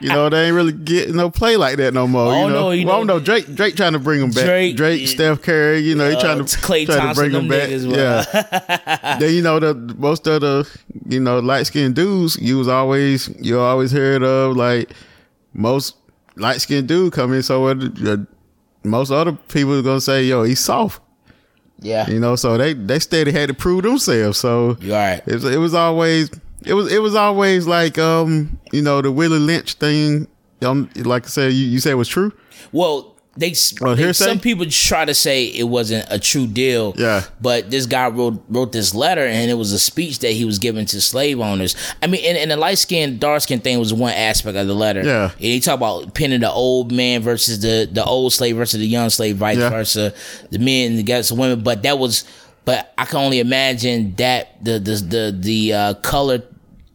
[0.00, 2.32] you know they ain't really getting no play like that no more.
[2.32, 4.44] Oh, you know, no, you well, know- no Drake Drake trying to bring them back.
[4.44, 5.08] Drake, Drake.
[5.08, 7.68] Steph Curry, you know he Uh, trying to Klay trying to bring them back.
[7.70, 7.90] well.
[7.96, 9.16] Yeah.
[9.20, 10.68] then you know the most of the
[11.08, 14.90] you know light skinned dudes you was always you always heard of like
[15.52, 15.96] most
[16.36, 18.26] light skinned dude coming so what the,
[18.84, 21.02] most other people are gonna say yo he's soft.
[21.80, 22.08] Yeah.
[22.08, 24.38] You know, so they they steady had to prove themselves.
[24.38, 25.22] So You all right.
[25.26, 26.30] it was, it was always
[26.64, 30.28] it was it was always like um you know the Willie Lynch thing.
[30.62, 32.32] Um, like I said, you, you said it was true.
[32.70, 36.94] Well, they, Oh, they some people try to say it wasn't a true deal.
[36.96, 37.24] Yeah.
[37.40, 40.58] But this guy wrote wrote this letter and it was a speech that he was
[40.58, 41.74] giving to slave owners.
[42.02, 44.74] I mean, and, and the light skin, dark skin thing was one aspect of the
[44.74, 45.02] letter.
[45.02, 45.30] Yeah.
[45.32, 48.86] And he talked about pinning the old man versus the the old slave versus the
[48.86, 49.70] young slave, vice Yeah.
[49.70, 50.12] versa,
[50.50, 51.62] the men against the women.
[51.62, 52.24] But that was
[52.66, 56.42] but I can only imagine that the the the the uh, color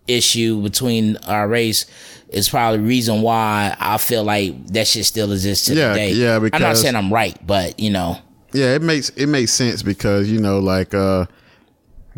[0.08, 1.86] issue between our race
[2.30, 6.12] is probably the reason why I feel like that shit still exists to Yeah, today.
[6.12, 8.18] yeah, I'm not saying I'm right, but you know,
[8.54, 11.26] Yeah, it makes it makes sense because you know, like, uh,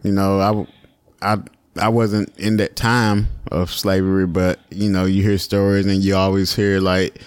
[0.03, 0.67] you know,
[1.21, 1.37] I, I,
[1.79, 6.15] I wasn't in that time of slavery, but you know, you hear stories and you
[6.15, 7.21] always hear like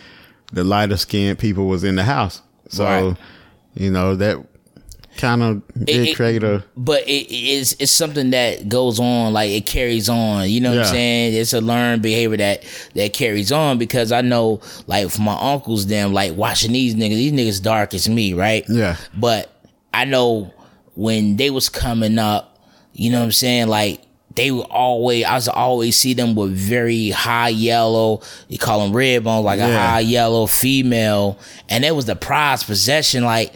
[0.52, 3.16] the lighter skinned people was in the house, so Right.
[3.74, 4.38] you know that
[5.20, 9.50] kind of did it- create a but it is it's something that goes on, like
[9.50, 10.48] it carries on.
[10.48, 11.34] You know what I'm saying?
[11.34, 15.86] It's a learned behavior that that carries on because I know, like, for my uncles,
[15.86, 17.10] them like watching these niggas.
[17.10, 18.64] These niggas dark as me, right?
[18.68, 18.96] Yeah.
[19.16, 19.52] But
[19.92, 20.52] I know
[20.94, 22.58] when they was coming up,
[22.92, 23.68] you know what I'm saying?
[23.68, 24.02] Like
[24.36, 28.22] they would always, I was always see them with very high yellow.
[28.48, 32.66] You call them red bones, like a high yellow female, and that was the prized
[32.66, 33.24] possession.
[33.24, 33.54] Like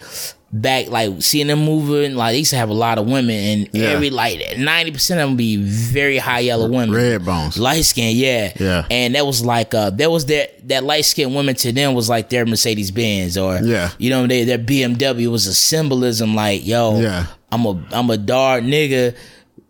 [0.55, 3.69] back, like seeing them moving, like they used to have a lot of women, and
[3.73, 3.89] Yeah.
[3.89, 6.93] every like ninety percent of them be very high yellow women.
[6.93, 7.59] red bones.
[7.59, 8.53] Light skin, yeah.
[8.59, 8.85] Yeah.
[8.91, 12.09] And that was like uh that was their that light skinned women to them was
[12.09, 13.91] like their Mercedes Benz or Yeah.
[13.99, 17.27] you know, they their BMW was a symbolism like, yo, Yeah.
[17.51, 19.15] I'm a I'm a dark nigga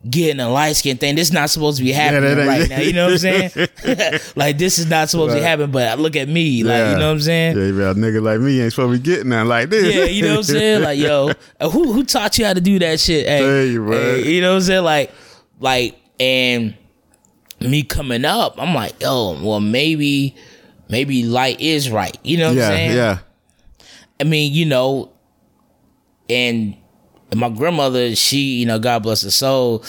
[0.09, 1.15] getting a light skin thing.
[1.15, 2.81] This is not supposed to be happening that ain't- right now.
[2.81, 3.51] You know what I'm saying?
[4.37, 5.71] like this is not supposed to happen.
[5.71, 6.63] but look at me.
[6.63, 7.57] Like, you know what I'm saying?
[7.57, 9.95] Yeah, yeah, a nigga like me ain't supposed to be getting that like this.
[9.95, 10.83] Yeah, you know what I'm saying?
[10.83, 13.27] Like, yo, uh, who who taught you how to do that shit?
[13.27, 13.99] Hey, you, bro.
[13.99, 14.85] hey, you know what I'm saying?
[14.85, 15.13] Like,
[15.59, 16.75] like, and
[17.61, 20.37] me coming up, I'm like, oh, well, maybe,
[20.89, 22.17] maybe light is right.
[22.23, 22.97] You know what I'm yeah, saying?
[22.97, 23.19] yeah.
[24.21, 25.13] I mean, you know,
[26.29, 26.77] and
[27.35, 29.85] my grandmother, she, you know, God bless her soul,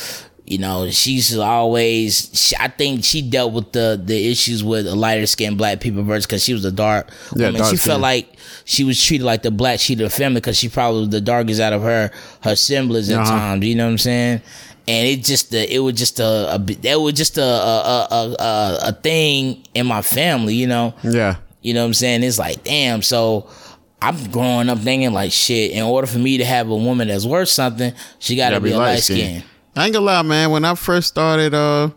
[0.46, 5.26] you know, she's always, she, I think she dealt with the the issues with lighter
[5.26, 7.62] skinned black people versus because she was a dark Yeah, woman.
[7.62, 7.90] dark she skin.
[7.92, 11.02] felt like she was treated like the black sheet of the family because she probably
[11.02, 13.30] was the darkest out of her her siblings at Uh-huh.
[13.32, 13.66] times.
[13.66, 14.42] You know what I'm saying?
[14.88, 17.46] And it just uh, it was just a, a bit- that was just a a,
[17.46, 20.54] a a a a thing in my family.
[20.54, 20.94] You know.
[21.04, 21.38] Yeah.
[21.64, 22.22] You know what I'm saying?
[22.22, 23.02] It's like, damn.
[23.02, 23.48] So
[24.02, 25.72] I'm growing up thinking like, shit.
[25.72, 28.64] In order for me to have a woman that's worth something, she got to Gotta
[28.64, 29.44] be, be a light skin.
[29.76, 30.52] I ain't gonna lie, man.
[30.52, 31.90] When I first started, uh,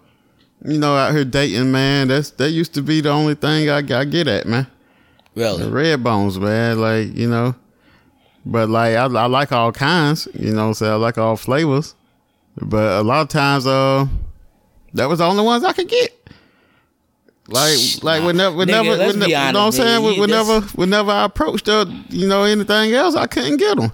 [0.64, 3.78] you know, out here dating, man, that's that used to be the only thing I,
[3.78, 4.66] I get at, man.
[5.34, 5.68] Really?
[5.68, 6.80] Red bones, man.
[6.80, 7.54] Like you know,
[8.44, 10.26] but like I, I like all kinds.
[10.34, 11.94] You know, so I like all flavors.
[12.60, 14.06] But a lot of times, uh,
[14.94, 16.17] that was the only ones I could get.
[17.50, 20.02] Like, like whenever, whenever, let's whenever you know what I'm saying?
[20.02, 20.20] nigga.
[20.20, 23.90] Whenever, whenever I approached her, you know, anything else, I couldn't get them.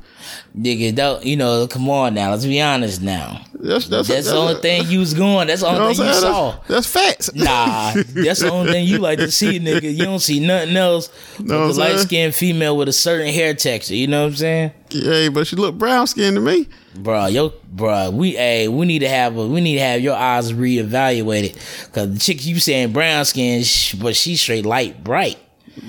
[0.59, 2.33] Nigga, don't, you know, come on now.
[2.33, 3.45] Let's be honest now.
[3.55, 5.47] That's that's, That's the only thing you was going.
[5.47, 6.51] That's the You know only thing you saw.
[6.51, 7.35] That's, that's facts.
[7.35, 9.85] Nah, that's the only thing you like to see, nigga.
[9.85, 13.55] You don't see nothing else Know what the light skinned female with a certain hair
[13.55, 13.95] texture.
[13.95, 14.73] You know what I'm saying?
[14.90, 16.69] Yeah, but she look brown skinned to me.
[16.96, 20.14] Bro, yo, bro, we hey, we need to have a, we need to have your
[20.14, 21.54] eyes reevaluated
[21.87, 23.64] because the chick you saying brown skin,
[24.00, 25.38] but she straight light bright.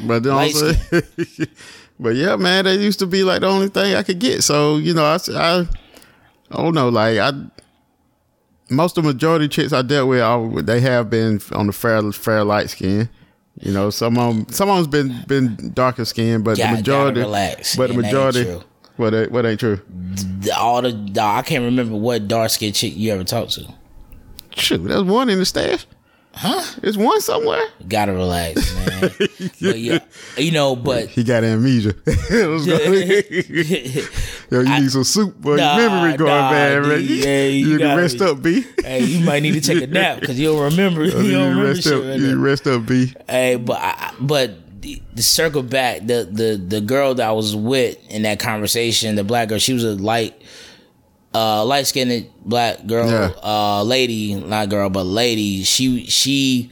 [0.08, 0.76] But you know what I'm Light
[1.14, 1.48] saying?
[2.00, 4.44] but yeah, man, that used to be like the only thing I could get.
[4.44, 5.68] So you know, I, I,
[6.52, 7.32] I don't know, like I.
[8.72, 12.02] Most of the majority chicks I dealt with, I, they have been on the fair,
[12.12, 13.08] fair light skin.
[13.62, 16.78] You know, some of them, some of them's been been darker skin, but Gotta- the
[16.78, 17.76] majority, relax.
[17.76, 18.66] but the And that ain't majority.
[18.98, 19.80] What ain't- what ain't true?
[20.58, 23.66] All the, I can't remember what dark skinned chick you ever talked to.
[24.56, 25.86] Shoot, there's one in the staff.
[26.38, 26.62] Huh?
[26.82, 27.64] There's one somewhere.
[27.88, 29.00] Gotta relax, man.
[29.62, 30.00] but yeah,
[30.38, 31.94] you know, but He got amnesia.
[34.52, 35.56] Yo, you need some soup, boy.
[35.56, 37.02] Nah, Your memory going nah, bad, man.
[37.04, 38.66] Yeah, you you, can gotta rest be- up, B.
[38.84, 41.06] hey, you might need to take a nap because you don't remember.
[41.06, 42.04] You oh, You don't remember rest shit up.
[42.04, 42.42] right You now.
[42.44, 43.14] rest up, B.
[43.30, 44.52] Hey, but I, but
[45.14, 49.24] the, circle back, the the the girl that I was with in that conversation, the
[49.24, 50.40] black girl, she was a light,
[51.34, 53.32] uh, light skinned black girl, Yeah.
[53.44, 55.64] uh, lady, not girl, but lady.
[55.64, 56.72] She she,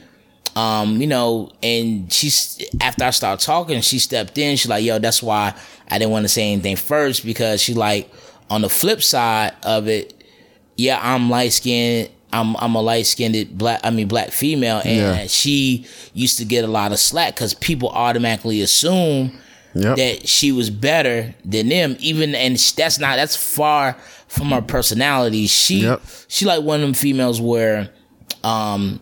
[0.55, 4.55] um, you know, and she's after I started talking, she stepped in.
[4.57, 5.53] She's like, "Yo, that's why
[5.89, 8.11] I didn't want to say anything first because she like
[8.49, 10.13] on the flip side of it."
[10.75, 12.09] yeah, I'm light skinned.
[12.33, 13.79] I'm I'm a light skinned black.
[13.83, 15.27] I mean black female, and Yeah.
[15.27, 19.31] she used to get a lot of slack because people automatically assume
[19.75, 19.97] Yep.
[19.97, 21.95] that she was better than them.
[21.99, 25.47] Even and that's not that's far from her personality.
[25.47, 26.01] She Yep.
[26.27, 27.89] she like one of them females where,
[28.43, 28.99] um,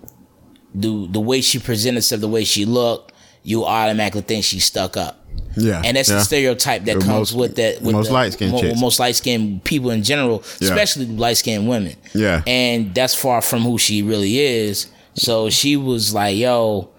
[0.75, 3.10] the the way she presented herself, the way she looked,
[3.43, 5.17] you automatically think she's stuck up.
[5.57, 6.15] Yeah, and that's yeah.
[6.15, 7.81] the stereotype that The comes most- with that.
[7.81, 10.69] With most the, light-skinned mo- most light skinned people in general, Yeah.
[10.69, 11.95] especially light skinned women.
[12.13, 12.41] Yeah.
[12.47, 14.87] and that's far from who she really is.
[15.15, 16.89] So she was like, "Yo."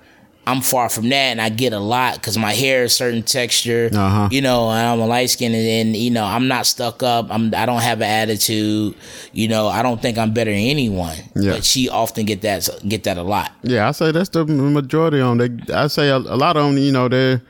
[0.45, 3.89] I'm far from that, and I get a lot because my hair is certain texture.
[3.93, 4.29] Uh-huh.
[4.33, 7.29] You know, and I'm a light skin, and, and you know, I'm not stuck up.
[7.31, 7.55] I'm.
[7.55, 8.97] I don't have an attitude.
[9.33, 11.17] You know, I don't think I'm better than anyone.
[11.37, 11.53] Yeah.
[11.53, 13.53] But she often get that get that a lot.
[13.63, 15.39] Yeah, I say that's the majority on.
[15.39, 16.77] They, I say a, a lot of them.
[16.77, 17.41] You know, they're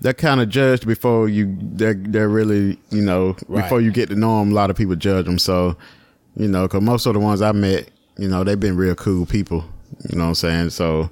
[0.00, 1.56] they're kind of judged before you.
[1.60, 3.62] They're they're really you know Right.
[3.62, 4.52] before you get to know them.
[4.52, 5.40] A lot of people judge them.
[5.40, 5.76] So
[6.36, 9.26] you know, because most of the ones I met, you know, they've been real cool
[9.26, 9.64] people.
[10.08, 10.70] You know what I'm saying?
[10.70, 11.10] So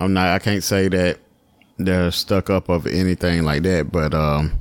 [0.00, 0.28] I'm not.
[0.28, 1.18] I can't say that
[1.78, 3.92] they're stuck up of anything like that.
[3.92, 4.58] But um,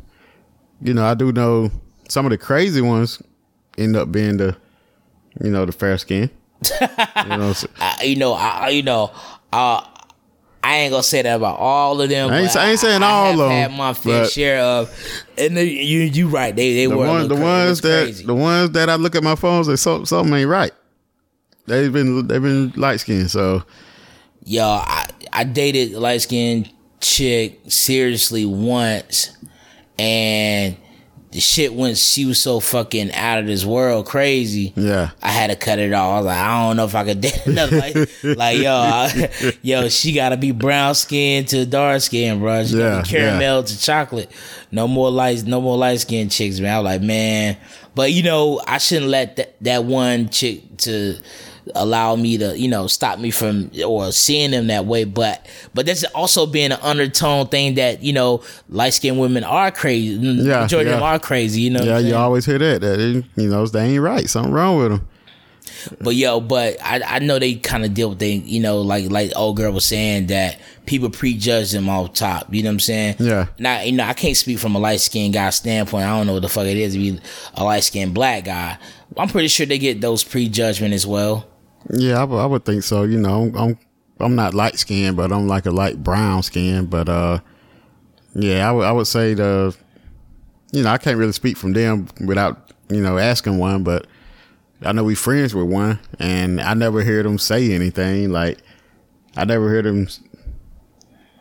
[0.82, 1.72] you know, I do know
[2.10, 3.22] some of the crazy ones
[3.78, 4.56] end up being the
[5.42, 6.30] you know the fair skin.
[6.82, 9.12] you know, so- I, you know, I, I- you know,
[9.54, 9.82] uh,
[10.62, 12.30] I ain't gonna say that about all of them.
[12.30, 14.94] I ain't- I ain't saying all have of 'em, Had my fair share of,
[15.38, 16.54] and the, you you right.
[16.54, 18.26] They they the were a ones, the little cra- it ones that crazy.
[18.26, 20.74] the ones that I look at my phone say so, something ain't right.
[21.66, 23.64] They've been they've been light skinned, so
[24.44, 29.36] Yo, I I dated a light skinned chick seriously once,
[29.98, 30.76] and
[31.32, 31.98] the shit went.
[31.98, 34.74] She was so fucking out of this world, crazy.
[34.76, 36.12] yeah, I had to cut it off.
[36.12, 39.54] I was like, I don't know if I could date another like, like yo, I,
[39.62, 42.66] yo, she gotta be brown skin to dark skin, bro.
[42.66, 44.32] She Yeah, gotta be caramel to chocolate.
[44.72, 46.74] No more light, no more light skin chicks, man.
[46.74, 47.58] I was like, man,
[47.96, 51.16] but you know, I shouldn't let that that one chick to
[51.76, 55.04] allow me to, you know, stop me from or seeing them that way.
[55.04, 59.72] But but there's also being an undertone thing that you know, light skinned women are
[59.72, 60.18] crazy.
[60.18, 61.62] Mm, yeah, majority of them are crazy.
[61.62, 62.00] You know, yeah.
[62.00, 64.30] You always hear that that they, you know they ain't right.
[64.30, 65.08] Something wrong with them.
[66.02, 69.10] But yo, but I, I know they kind of deal with they, you know, like
[69.10, 72.54] like old girl was saying that people prejudge them off top.
[72.54, 73.16] You know what I'm saying?
[73.20, 73.48] Yeah.
[73.58, 76.06] Now you know I can't speak from a light skinned guy standpoint.
[76.06, 77.20] I don't know what the fuck it is to be
[77.54, 78.78] a light skinned black guy.
[79.18, 81.46] I'm pretty sure they get those prejudgment as well.
[81.90, 83.04] Yeah, I, would- think so.
[83.04, 83.78] You know, I'm
[84.20, 86.88] I'm, not light skinned, but I'm like a light brown skin.
[86.88, 87.40] But uh,
[88.36, 89.76] yeah, I would say the,
[90.72, 94.08] you know, I can't really speak from them without you know asking one, but
[94.84, 98.32] I know we friends with one, and I never heard them say anything.
[98.32, 98.60] Like
[99.38, 100.08] I never heard them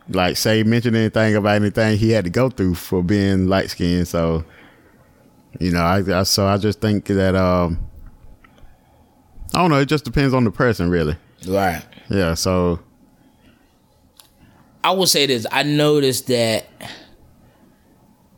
[0.09, 4.07] like say mention anything about anything he had to go through for being light skinned.
[4.07, 4.43] So,
[5.59, 7.79] you know, I, I so I just think that um,
[9.53, 9.79] I don't know.
[9.79, 11.15] It just depends on the person, really.
[11.47, 11.81] Right.
[12.09, 12.33] Yeah.
[12.35, 12.79] So
[14.83, 15.45] I will say this.
[15.51, 16.67] I noticed that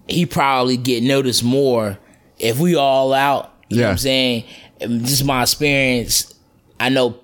[0.07, 1.97] he probably get noticed more
[2.39, 3.53] if we all out.
[3.69, 3.91] You know what Yeah.
[3.91, 4.43] I'm saying?
[4.79, 6.33] And Just my experience.
[6.79, 7.19] I know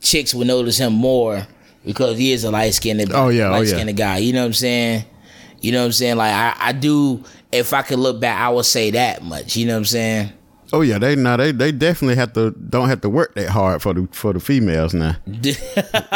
[0.00, 1.46] chicks would notice him more
[1.84, 3.74] because he is a light skinned Oh, yeah, oh, light yeah.
[3.74, 4.18] skinned guy.
[4.18, 5.04] You know what I'm saying?
[5.60, 6.16] You know what I'm saying?
[6.16, 9.56] Like I, I do if I could look back, I would say that much.
[9.56, 10.32] You know what I'm saying?
[10.72, 13.82] Oh yeah, they now they they definitely have to don't have to work that hard
[13.82, 15.16] for the for the females now.
[15.26, 15.54] You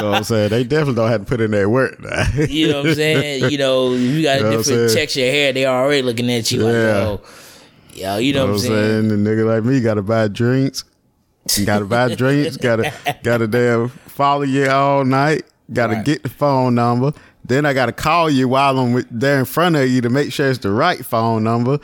[0.03, 0.51] know what I'm saying?
[0.51, 2.27] They definitely don't have to put in that work now.
[2.49, 3.51] You know what I'm saying?
[3.51, 5.53] You know, you got You know a different texture of hair.
[5.53, 7.07] They already looking at you like, Yeah.
[7.07, 7.21] Oh,
[7.95, 9.09] yo, yo, you know, You know what I'm saying?
[9.09, 10.85] The nigga like me gotta buy drinks.
[11.65, 12.57] Gotta buy drinks.
[12.57, 12.93] Gotta
[13.23, 15.45] gotta damn follow you all night.
[15.73, 16.05] Gotta Right.
[16.05, 17.13] get the phone number.
[17.45, 20.33] Then I gotta call you while I'm with, there in front of you to make
[20.33, 21.79] sure it's the right phone number.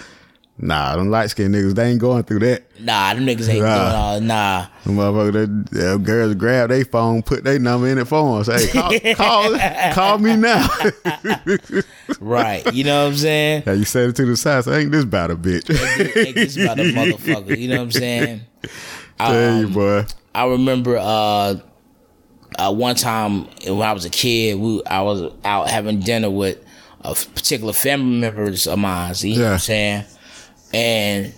[0.59, 2.63] Nah, them light skinned niggas, they ain't going through that.
[2.79, 3.75] Nah, them niggas ain't Nah.
[3.85, 4.21] doing all.
[4.21, 5.33] Nah, Them Motherfucker,
[5.73, 8.59] they, them girls grab their phone, put their number in it for them.
[8.59, 9.59] Say, call, call,
[9.95, 10.69] call me now.
[12.21, 12.73] right?
[12.73, 13.63] You know what I'm saying?
[13.67, 14.65] yeah, you said it to the side.
[14.65, 15.65] Say, ain't this about a bitch?
[16.13, 17.57] Think this about a motherfucker.
[17.59, 18.41] You know what I'm saying?
[19.19, 20.05] Tell you, boy.
[20.35, 21.57] I remember uh,
[22.59, 26.59] uh, one time when I was a kid, we I was out having dinner with
[27.03, 29.15] a particular family members of mine.
[29.21, 29.53] You know what Yeah.
[29.55, 30.05] I'm saying?
[30.75, 31.33] And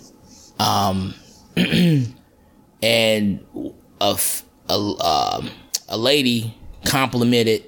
[0.59, 1.15] um,
[2.83, 3.45] and
[4.01, 4.19] a
[4.69, 5.51] a, um,
[5.89, 7.65] a lady complimented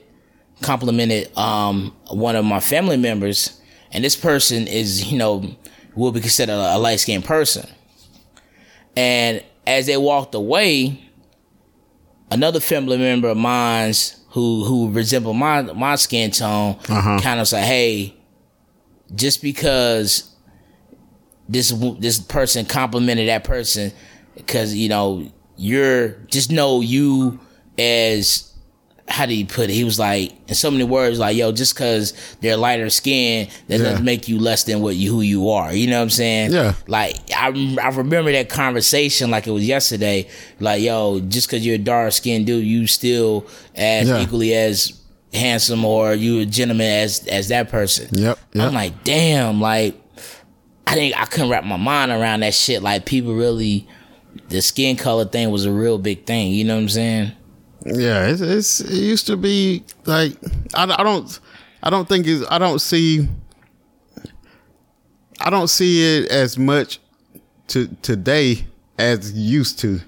[0.62, 3.60] complimented um one of my family members,
[3.92, 5.54] and this person is you know
[5.94, 7.68] will be considered a light skinned person.
[8.96, 11.00] And as they walked away,
[12.30, 17.18] another family member of mine's who who resembled my my skin tone Uh-huh.
[17.22, 18.14] kind of said, "Hey,
[19.14, 20.30] just because
[21.48, 23.92] this this person complimented that person,
[24.34, 27.38] because you know you're just know you
[27.78, 28.52] as."
[29.08, 29.72] How do you put it?
[29.72, 33.78] He was like, in so many words, like, yo, just because they're lighter skin, that
[33.78, 33.90] Yeah.
[33.90, 35.72] doesn't make you less than what you who you are.
[35.72, 36.50] You know what I'm saying?
[36.52, 36.74] Yeah.
[36.88, 40.26] Like I, I remember that conversation like it was yesterday.
[40.58, 44.22] Like yo, just because you're a dark skinned dude, you still as Yeah.
[44.22, 44.92] equally as
[45.32, 48.08] handsome or you a gentleman as as that person.
[48.10, 48.66] Yep, yep.
[48.66, 49.94] I'm like, damn, like
[50.86, 52.82] I think I couldn't wrap my mind around that shit.
[52.82, 53.88] Like people really,
[54.48, 56.52] the skin color thing was a real big thing.
[56.52, 57.32] You know what I'm saying?
[57.84, 60.36] Yeah, it's, it's it used to be like
[60.74, 61.38] I, I don't
[61.82, 63.28] I don't think it's I don't see
[65.40, 66.98] I don't see it as much
[67.68, 68.66] to today
[68.98, 70.00] as used to.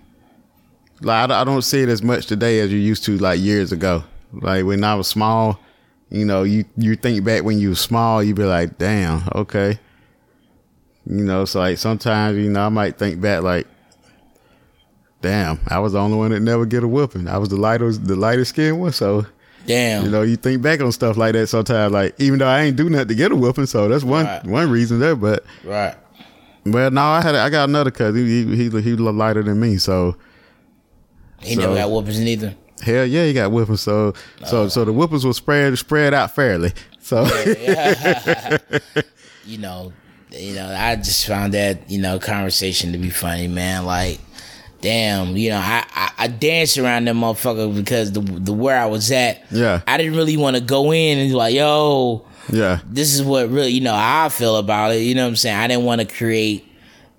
[1.01, 3.71] Like I, I don't see it as much today as you used to like years
[3.71, 4.03] ago.
[4.33, 5.61] Like when I was small,
[6.11, 9.79] you know, you you think back when you were small, you'd be like, damn, okay.
[11.11, 13.67] You know, so like sometimes, you know, I might think back like,
[15.23, 17.29] damn, I was the only one that never get a whooping.
[17.29, 19.25] I was the lighter the lighter skinned one, so
[19.67, 20.05] Damn.
[20.05, 22.77] you know, you think back on stuff like that sometimes, like even though I ain't
[22.77, 24.45] do nothing to get a whooping, so that's one Right.
[24.45, 25.17] one reason there.
[25.17, 25.95] But right.
[26.67, 28.27] well, no, I had I got another cousin.
[28.27, 30.15] He he he, he lighter than me, so
[31.41, 32.55] He So- never got whoopings neither.
[32.83, 33.81] hell yeah, he got whoopings.
[33.81, 34.13] So
[34.45, 36.73] so so the whoopings were spread spread out fairly.
[37.01, 37.25] So
[39.47, 39.93] you know,
[40.31, 43.85] you know, I just found that you know conversation to be funny, man.
[43.85, 44.21] Like,
[44.81, 48.87] damn, you know, I I, I danced around them motherfucker because the the where I
[48.87, 49.83] was at, Yeah.
[49.87, 53.49] I didn't really want to go in and be like, yo, yeah, this is what
[53.51, 55.03] really, you know, I feel about it.
[55.03, 55.57] You know what I'm saying?
[55.57, 56.65] I didn't want to create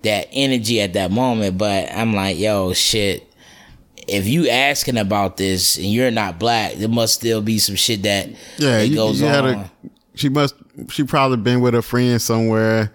[0.02, 3.26] that energy at that moment, but I'm like, yo, shit.
[4.08, 8.02] If you asking about this and you're not black, there must still be some shit
[8.02, 8.78] that yeah.
[8.78, 9.46] that you- goes you on.
[9.48, 9.70] a-
[10.16, 10.56] she must
[10.88, 12.92] she probably been with a friend somewhere,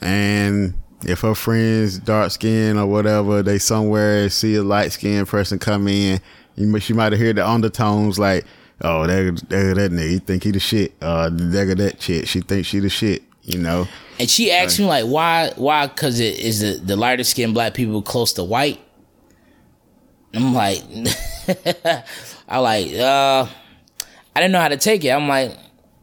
[0.00, 5.58] and if her friends dark skin or whatever, they somewhere see a light skinned person
[5.58, 6.20] come in,
[6.56, 8.44] you she might have heard the undertones like,
[8.82, 10.92] oh, that that, that nigga, he think he the shit.
[11.00, 13.22] Uh, that that chick, she think she the shit.
[13.42, 13.88] You know.
[14.18, 15.52] And she asked me like, why?
[15.56, 15.86] Why?
[15.86, 18.78] Because it is the, the lighter skinned black people close to white.
[20.34, 20.82] I'm like,
[22.48, 23.46] I like, uh,
[24.36, 25.08] I didn't know how to take it.
[25.08, 25.56] I'm like,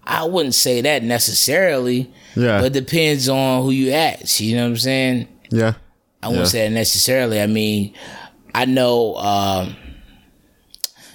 [0.10, 2.10] I wouldn't say that necessarily.
[2.36, 2.62] Yeah.
[2.62, 4.40] But depends on who you ask.
[4.40, 5.28] You know what I'm saying?
[5.52, 5.74] Yeah.
[6.24, 6.52] I wouldn't Yeah.
[6.52, 7.42] say that necessarily.
[7.42, 7.94] I mean,
[8.56, 9.16] I know.
[9.18, 9.76] Um,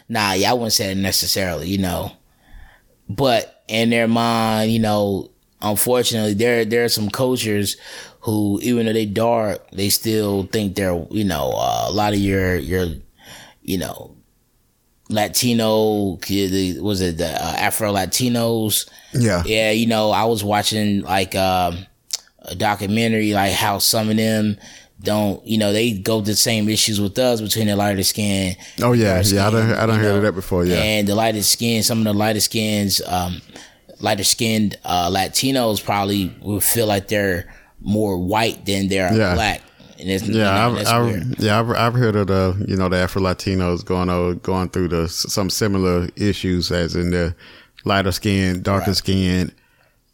[0.08, 1.68] nah, yeah, I wouldn't say that necessarily.
[1.68, 2.12] You know,
[3.08, 5.30] but in their mind, you know,
[5.60, 7.76] unfortunately, there there are some cultures
[8.20, 12.18] who, even though they dark, they still think they're you know uh, a lot of
[12.18, 12.86] your your
[13.62, 14.16] you know
[15.12, 16.18] Latino
[16.80, 19.42] was it the uh, Afro Latinos Yeah.
[19.46, 21.86] yeah, you know, I was watching like um,
[22.40, 24.56] a documentary, like how some of them
[25.02, 28.56] don't, you know, they go the same issues with us between the lighter skin.
[28.80, 29.46] Oh yeah, yeah.
[29.48, 30.64] I don't I don't you heard know, of that before.
[30.64, 30.76] Yeah.
[30.76, 33.40] And the lighter skin, some of the lighter skins, um,
[34.00, 39.34] lighter skinned uh, Latinos probably would feel like they're more white than they're Yeah.
[39.34, 39.62] black.
[40.02, 43.22] And it's, Yeah, I've, I've yeah, I've, I've heard of the you know the Afro
[43.22, 47.34] Latinos going over, going through the some similar issues as in the
[47.84, 48.96] lighter skin, darker Right.
[48.96, 49.52] skin.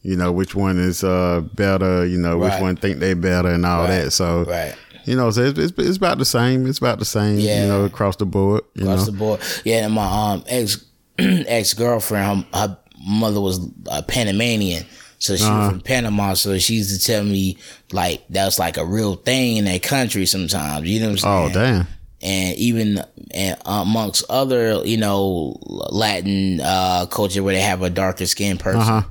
[0.02, 2.06] You know which one is uh better.
[2.06, 4.04] You know which one think they better and all Right.
[4.04, 4.10] that.
[4.12, 4.74] So Right.
[5.06, 6.66] you know, so it's, it's it's about the same.
[6.66, 7.38] It's about the same.
[7.38, 7.62] Yeah.
[7.62, 8.62] You know, across the board.
[8.74, 9.12] You across know.
[9.12, 9.40] the board.
[9.64, 10.84] Yeah, and my um ex
[11.18, 13.58] ex girlfriend, her, her mother was
[13.90, 14.84] a Panamanian,
[15.18, 15.58] so she Uh-huh.
[15.58, 16.34] was from Panama.
[16.34, 17.58] So she used to tell me
[17.92, 20.26] like that's like a real thing in that country.
[20.26, 21.50] Sometimes you know what I'm saying?
[21.50, 21.86] oh damn.
[22.20, 23.02] And even
[23.32, 25.56] and amongst other you know
[25.90, 28.80] Latin uh culture where they have a darker skinned person.
[28.80, 29.02] Uh huh.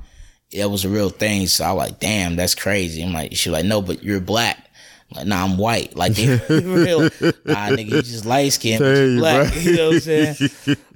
[0.50, 1.46] It was a real thing.
[1.46, 3.02] So I was like, damn, that's crazy.
[3.02, 4.64] I'm like, she was like, no, but you're black.
[5.14, 5.94] Like, nah, I'm white.
[5.96, 7.00] Like, they real.
[7.02, 9.52] Nah, nigga, you just light skinned, but you you, black.
[9.52, 9.60] bro.
[9.62, 10.36] You know what I'm saying?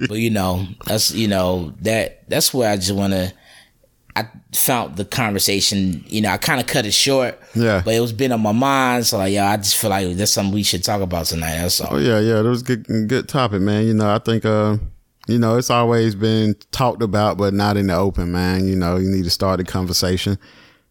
[0.08, 3.32] but you know, that's you know that that's where I just want to.
[4.54, 6.04] Found the conversation.
[6.08, 7.40] You know, I kind of cut it short.
[7.54, 7.82] Yeah.
[7.84, 10.32] But it was been on my mind, so like, yeah, I just feel like that's
[10.32, 11.56] something we should talk about tonight.
[11.56, 11.96] That's all.
[11.96, 12.42] Oh yeah, yeah.
[12.42, 13.86] That was a good good topic, man.
[13.86, 14.76] You know, I think uh
[15.28, 18.66] you know, it's always been talked about but not in the open, man.
[18.66, 20.38] You know, you need to start the conversation.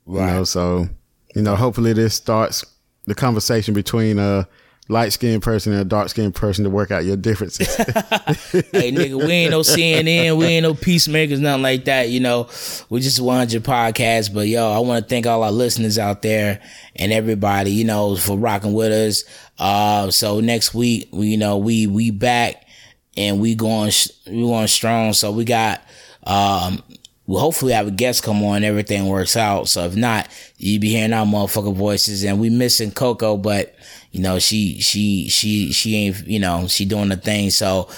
[0.07, 0.89] You know, so
[1.35, 2.65] you know, hopefully this starts
[3.05, 4.47] the conversation between a
[4.91, 7.73] light skinned person and a dark skinned person to work out your differences.
[7.75, 12.09] hey nigga, we ain't no CNN, we ain't no peacemakers, nothing like that.
[12.09, 12.49] You know,
[12.89, 14.31] we just 100 podcasts.
[14.31, 16.61] But yo, I want to thank all our listeners out there
[16.95, 19.23] and everybody, you know, for rocking with us.
[19.57, 22.67] Uh, so next week, we, you know, we we back
[23.15, 23.91] and we going
[24.27, 25.13] we going strong.
[25.13, 25.81] So we got
[26.25, 26.83] um.
[27.27, 29.69] Well, hopefully have a guest come on, everything works out.
[29.69, 30.27] So if not,
[30.57, 33.73] you be hearing our motherfucking voices and we missing Coco, but
[34.11, 37.49] you know, she, she, she, she ain't, you know, she doing the thing.
[37.49, 37.89] So,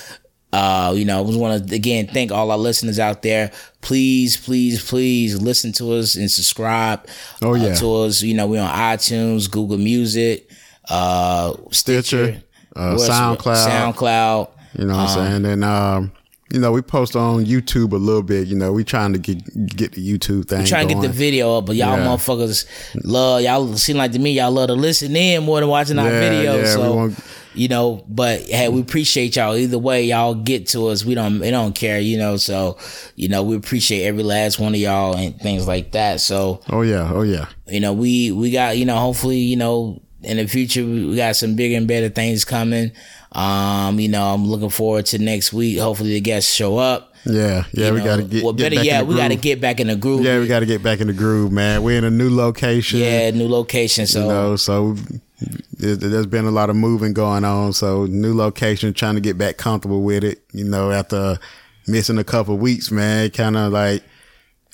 [0.51, 3.51] uh, you know, I just want to again thank all our listeners out there.
[3.81, 7.07] Please, please, please listen to us and subscribe.
[7.41, 7.75] Oh, uh, yeah.
[7.75, 8.21] to us.
[8.21, 10.47] You know, we're on iTunes, Google Music,
[10.89, 12.43] uh, Stitcher,
[12.75, 13.67] uh, SoundCloud.
[13.95, 14.49] SoundCloud.
[14.77, 15.45] You know what I'm saying?
[15.45, 16.11] And um
[16.53, 18.47] you know, we post on YouTube a little bit.
[18.47, 19.39] You know, we trying to get
[19.75, 20.59] get the YouTube thing.
[20.59, 22.05] We trying to get the video up, but y'all Yeah.
[22.05, 22.65] motherfuckers
[23.03, 26.09] love y'all seem like to me y'all love to listen in more than watching our
[26.11, 26.63] Yeah, videos.
[26.63, 27.15] yeah, so want-
[27.55, 30.03] you know, but hey, we appreciate y'all either way.
[30.05, 31.03] Y'all get to us.
[31.05, 32.37] We don't we don't care, you know.
[32.37, 32.77] So
[33.15, 36.21] you know, we appreciate every last one of y'all and things like that.
[36.21, 37.47] So Oh yeah, oh yeah.
[37.67, 39.99] you know, we we got you know, hopefully you know.
[40.25, 42.93] In the future, we got some bigger and better things coming.
[43.33, 45.79] Um, you know, I'm looking forward to next week.
[45.79, 47.13] Hopefully, the guests show up.
[47.25, 48.43] Yeah, yeah, You we know, got to get.
[48.43, 49.41] well, get better back in the we got to groove.
[49.41, 50.21] get back in the groove.
[50.25, 51.81] Yeah, we got to get back in the groove, man.
[51.81, 52.99] We're in a new location.
[52.99, 54.07] Yeah, new location.
[54.07, 54.95] So you know, so
[55.77, 57.71] there- there's been a lot of moving going on.
[57.73, 60.41] So new location, trying to get back comfortable with it.
[60.53, 61.39] You know, after
[61.87, 64.03] missing a couple weeks, man, kind of like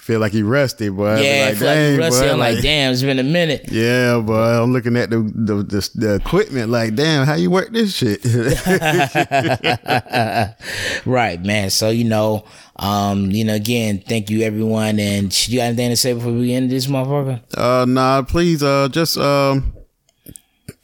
[0.10, 1.22] feel like he rested, boy.
[1.22, 2.26] yeah, like, feel like dang, Rusty.
[2.26, 3.66] boy, I'm like, damn, it's been a minute.
[3.72, 4.34] Yeah, boy.
[4.34, 8.26] I'm looking at the the, the the equipment, like, damn, how you work this shit?
[11.06, 11.70] Right, man.
[11.70, 12.44] So you know,
[12.78, 15.00] um, you know, again, thank you everyone.
[15.00, 17.42] And you got anything to say before we end this motherfucker?
[17.56, 19.74] uh, nah, please, uh, just um.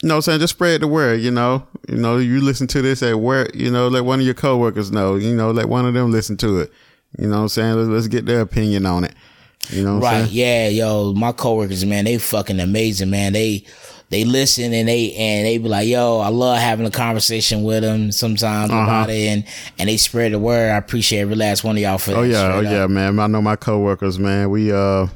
[0.02, 0.40] You know what I'm saying?
[0.40, 1.66] Just spread the word, you know.
[1.88, 4.92] You know, you listen to this at work, you know, let one of your coworkers
[4.92, 6.72] know, you know, let one of them listen to it.
[7.18, 7.74] You know what I'm saying?
[7.76, 9.14] Let's, let's get their opinion on it.
[9.70, 10.36] You know what I'm Right, saying?
[10.36, 13.32] yeah, yo, my coworkers, man, they fucking amazing, man.
[13.32, 13.64] They
[14.10, 17.82] they listen and they and they be like, yo, I love having a conversation with
[17.82, 18.82] them sometimes Uh-huh.
[18.82, 19.44] about it, and
[19.78, 20.70] and they spread the word.
[20.70, 22.16] I appreciate every last one of y'all for that.
[22.18, 23.18] Oh yeah, oh yeah, man.
[23.18, 24.50] I know my coworkers, man.
[24.50, 25.08] We uh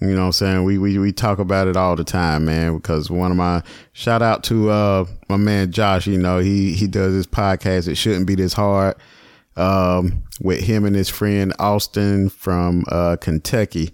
[0.00, 0.64] you know what I'm saying?
[0.64, 3.62] We we we talk about it all the time, man, because one of my
[3.92, 7.96] shout out to uh my man Josh, you know, he he does his podcast It
[7.96, 8.96] Shouldn't Be This Hard.
[9.56, 13.90] Um with him and his friend Austin from uh Kentucky.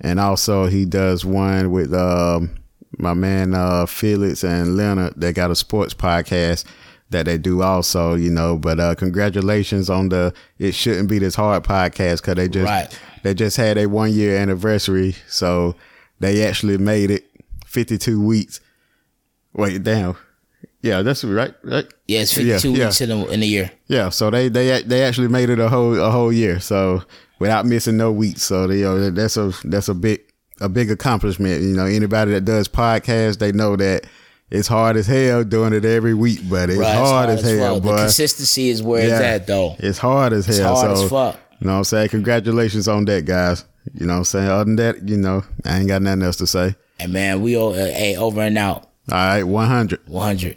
[0.00, 2.50] And also he does one with um
[2.98, 5.14] my man uh Felix and Leonard.
[5.16, 6.64] They got a sports podcast
[7.10, 8.56] that they do also, you know.
[8.58, 13.00] But uh congratulations on the It Shouldn't Be This Hard podcast because they just Right.
[13.22, 15.14] they just had a one year anniversary.
[15.28, 15.76] So
[16.20, 17.24] they actually made it
[17.64, 18.60] fifty two weeks.
[19.52, 20.16] Wait, damn.
[20.82, 21.86] Yeah, that's right, right?
[22.06, 23.70] yeah, it's fifty two Yeah, weeks in the in the year.
[23.88, 27.02] Yeah, so they they they actually made it a whole a whole year, so
[27.40, 28.42] without missing no weeks.
[28.42, 30.20] So they, you know, that's a that's a big
[30.60, 31.62] a big accomplishment.
[31.62, 34.06] You know, anybody that does podcasts, they know that
[34.50, 37.80] it's hard as hell doing it every week, but it's Right, it's hard, as hell,
[37.80, 37.96] boy.
[37.96, 39.76] Consistency is where it's at, though.
[39.78, 40.74] It's hard as hell.
[40.74, 41.40] hard so, as fuck.
[41.60, 42.08] You know what I'm saying?
[42.10, 43.64] Congratulations on that, guys.
[43.94, 44.48] You know what I'm saying?
[44.48, 46.76] Other than that, you know, I ain't got nothing else to say.
[47.00, 48.84] And man, we all, uh, hey over and out.
[49.10, 50.00] All right, 100.
[50.08, 50.46] One hundred.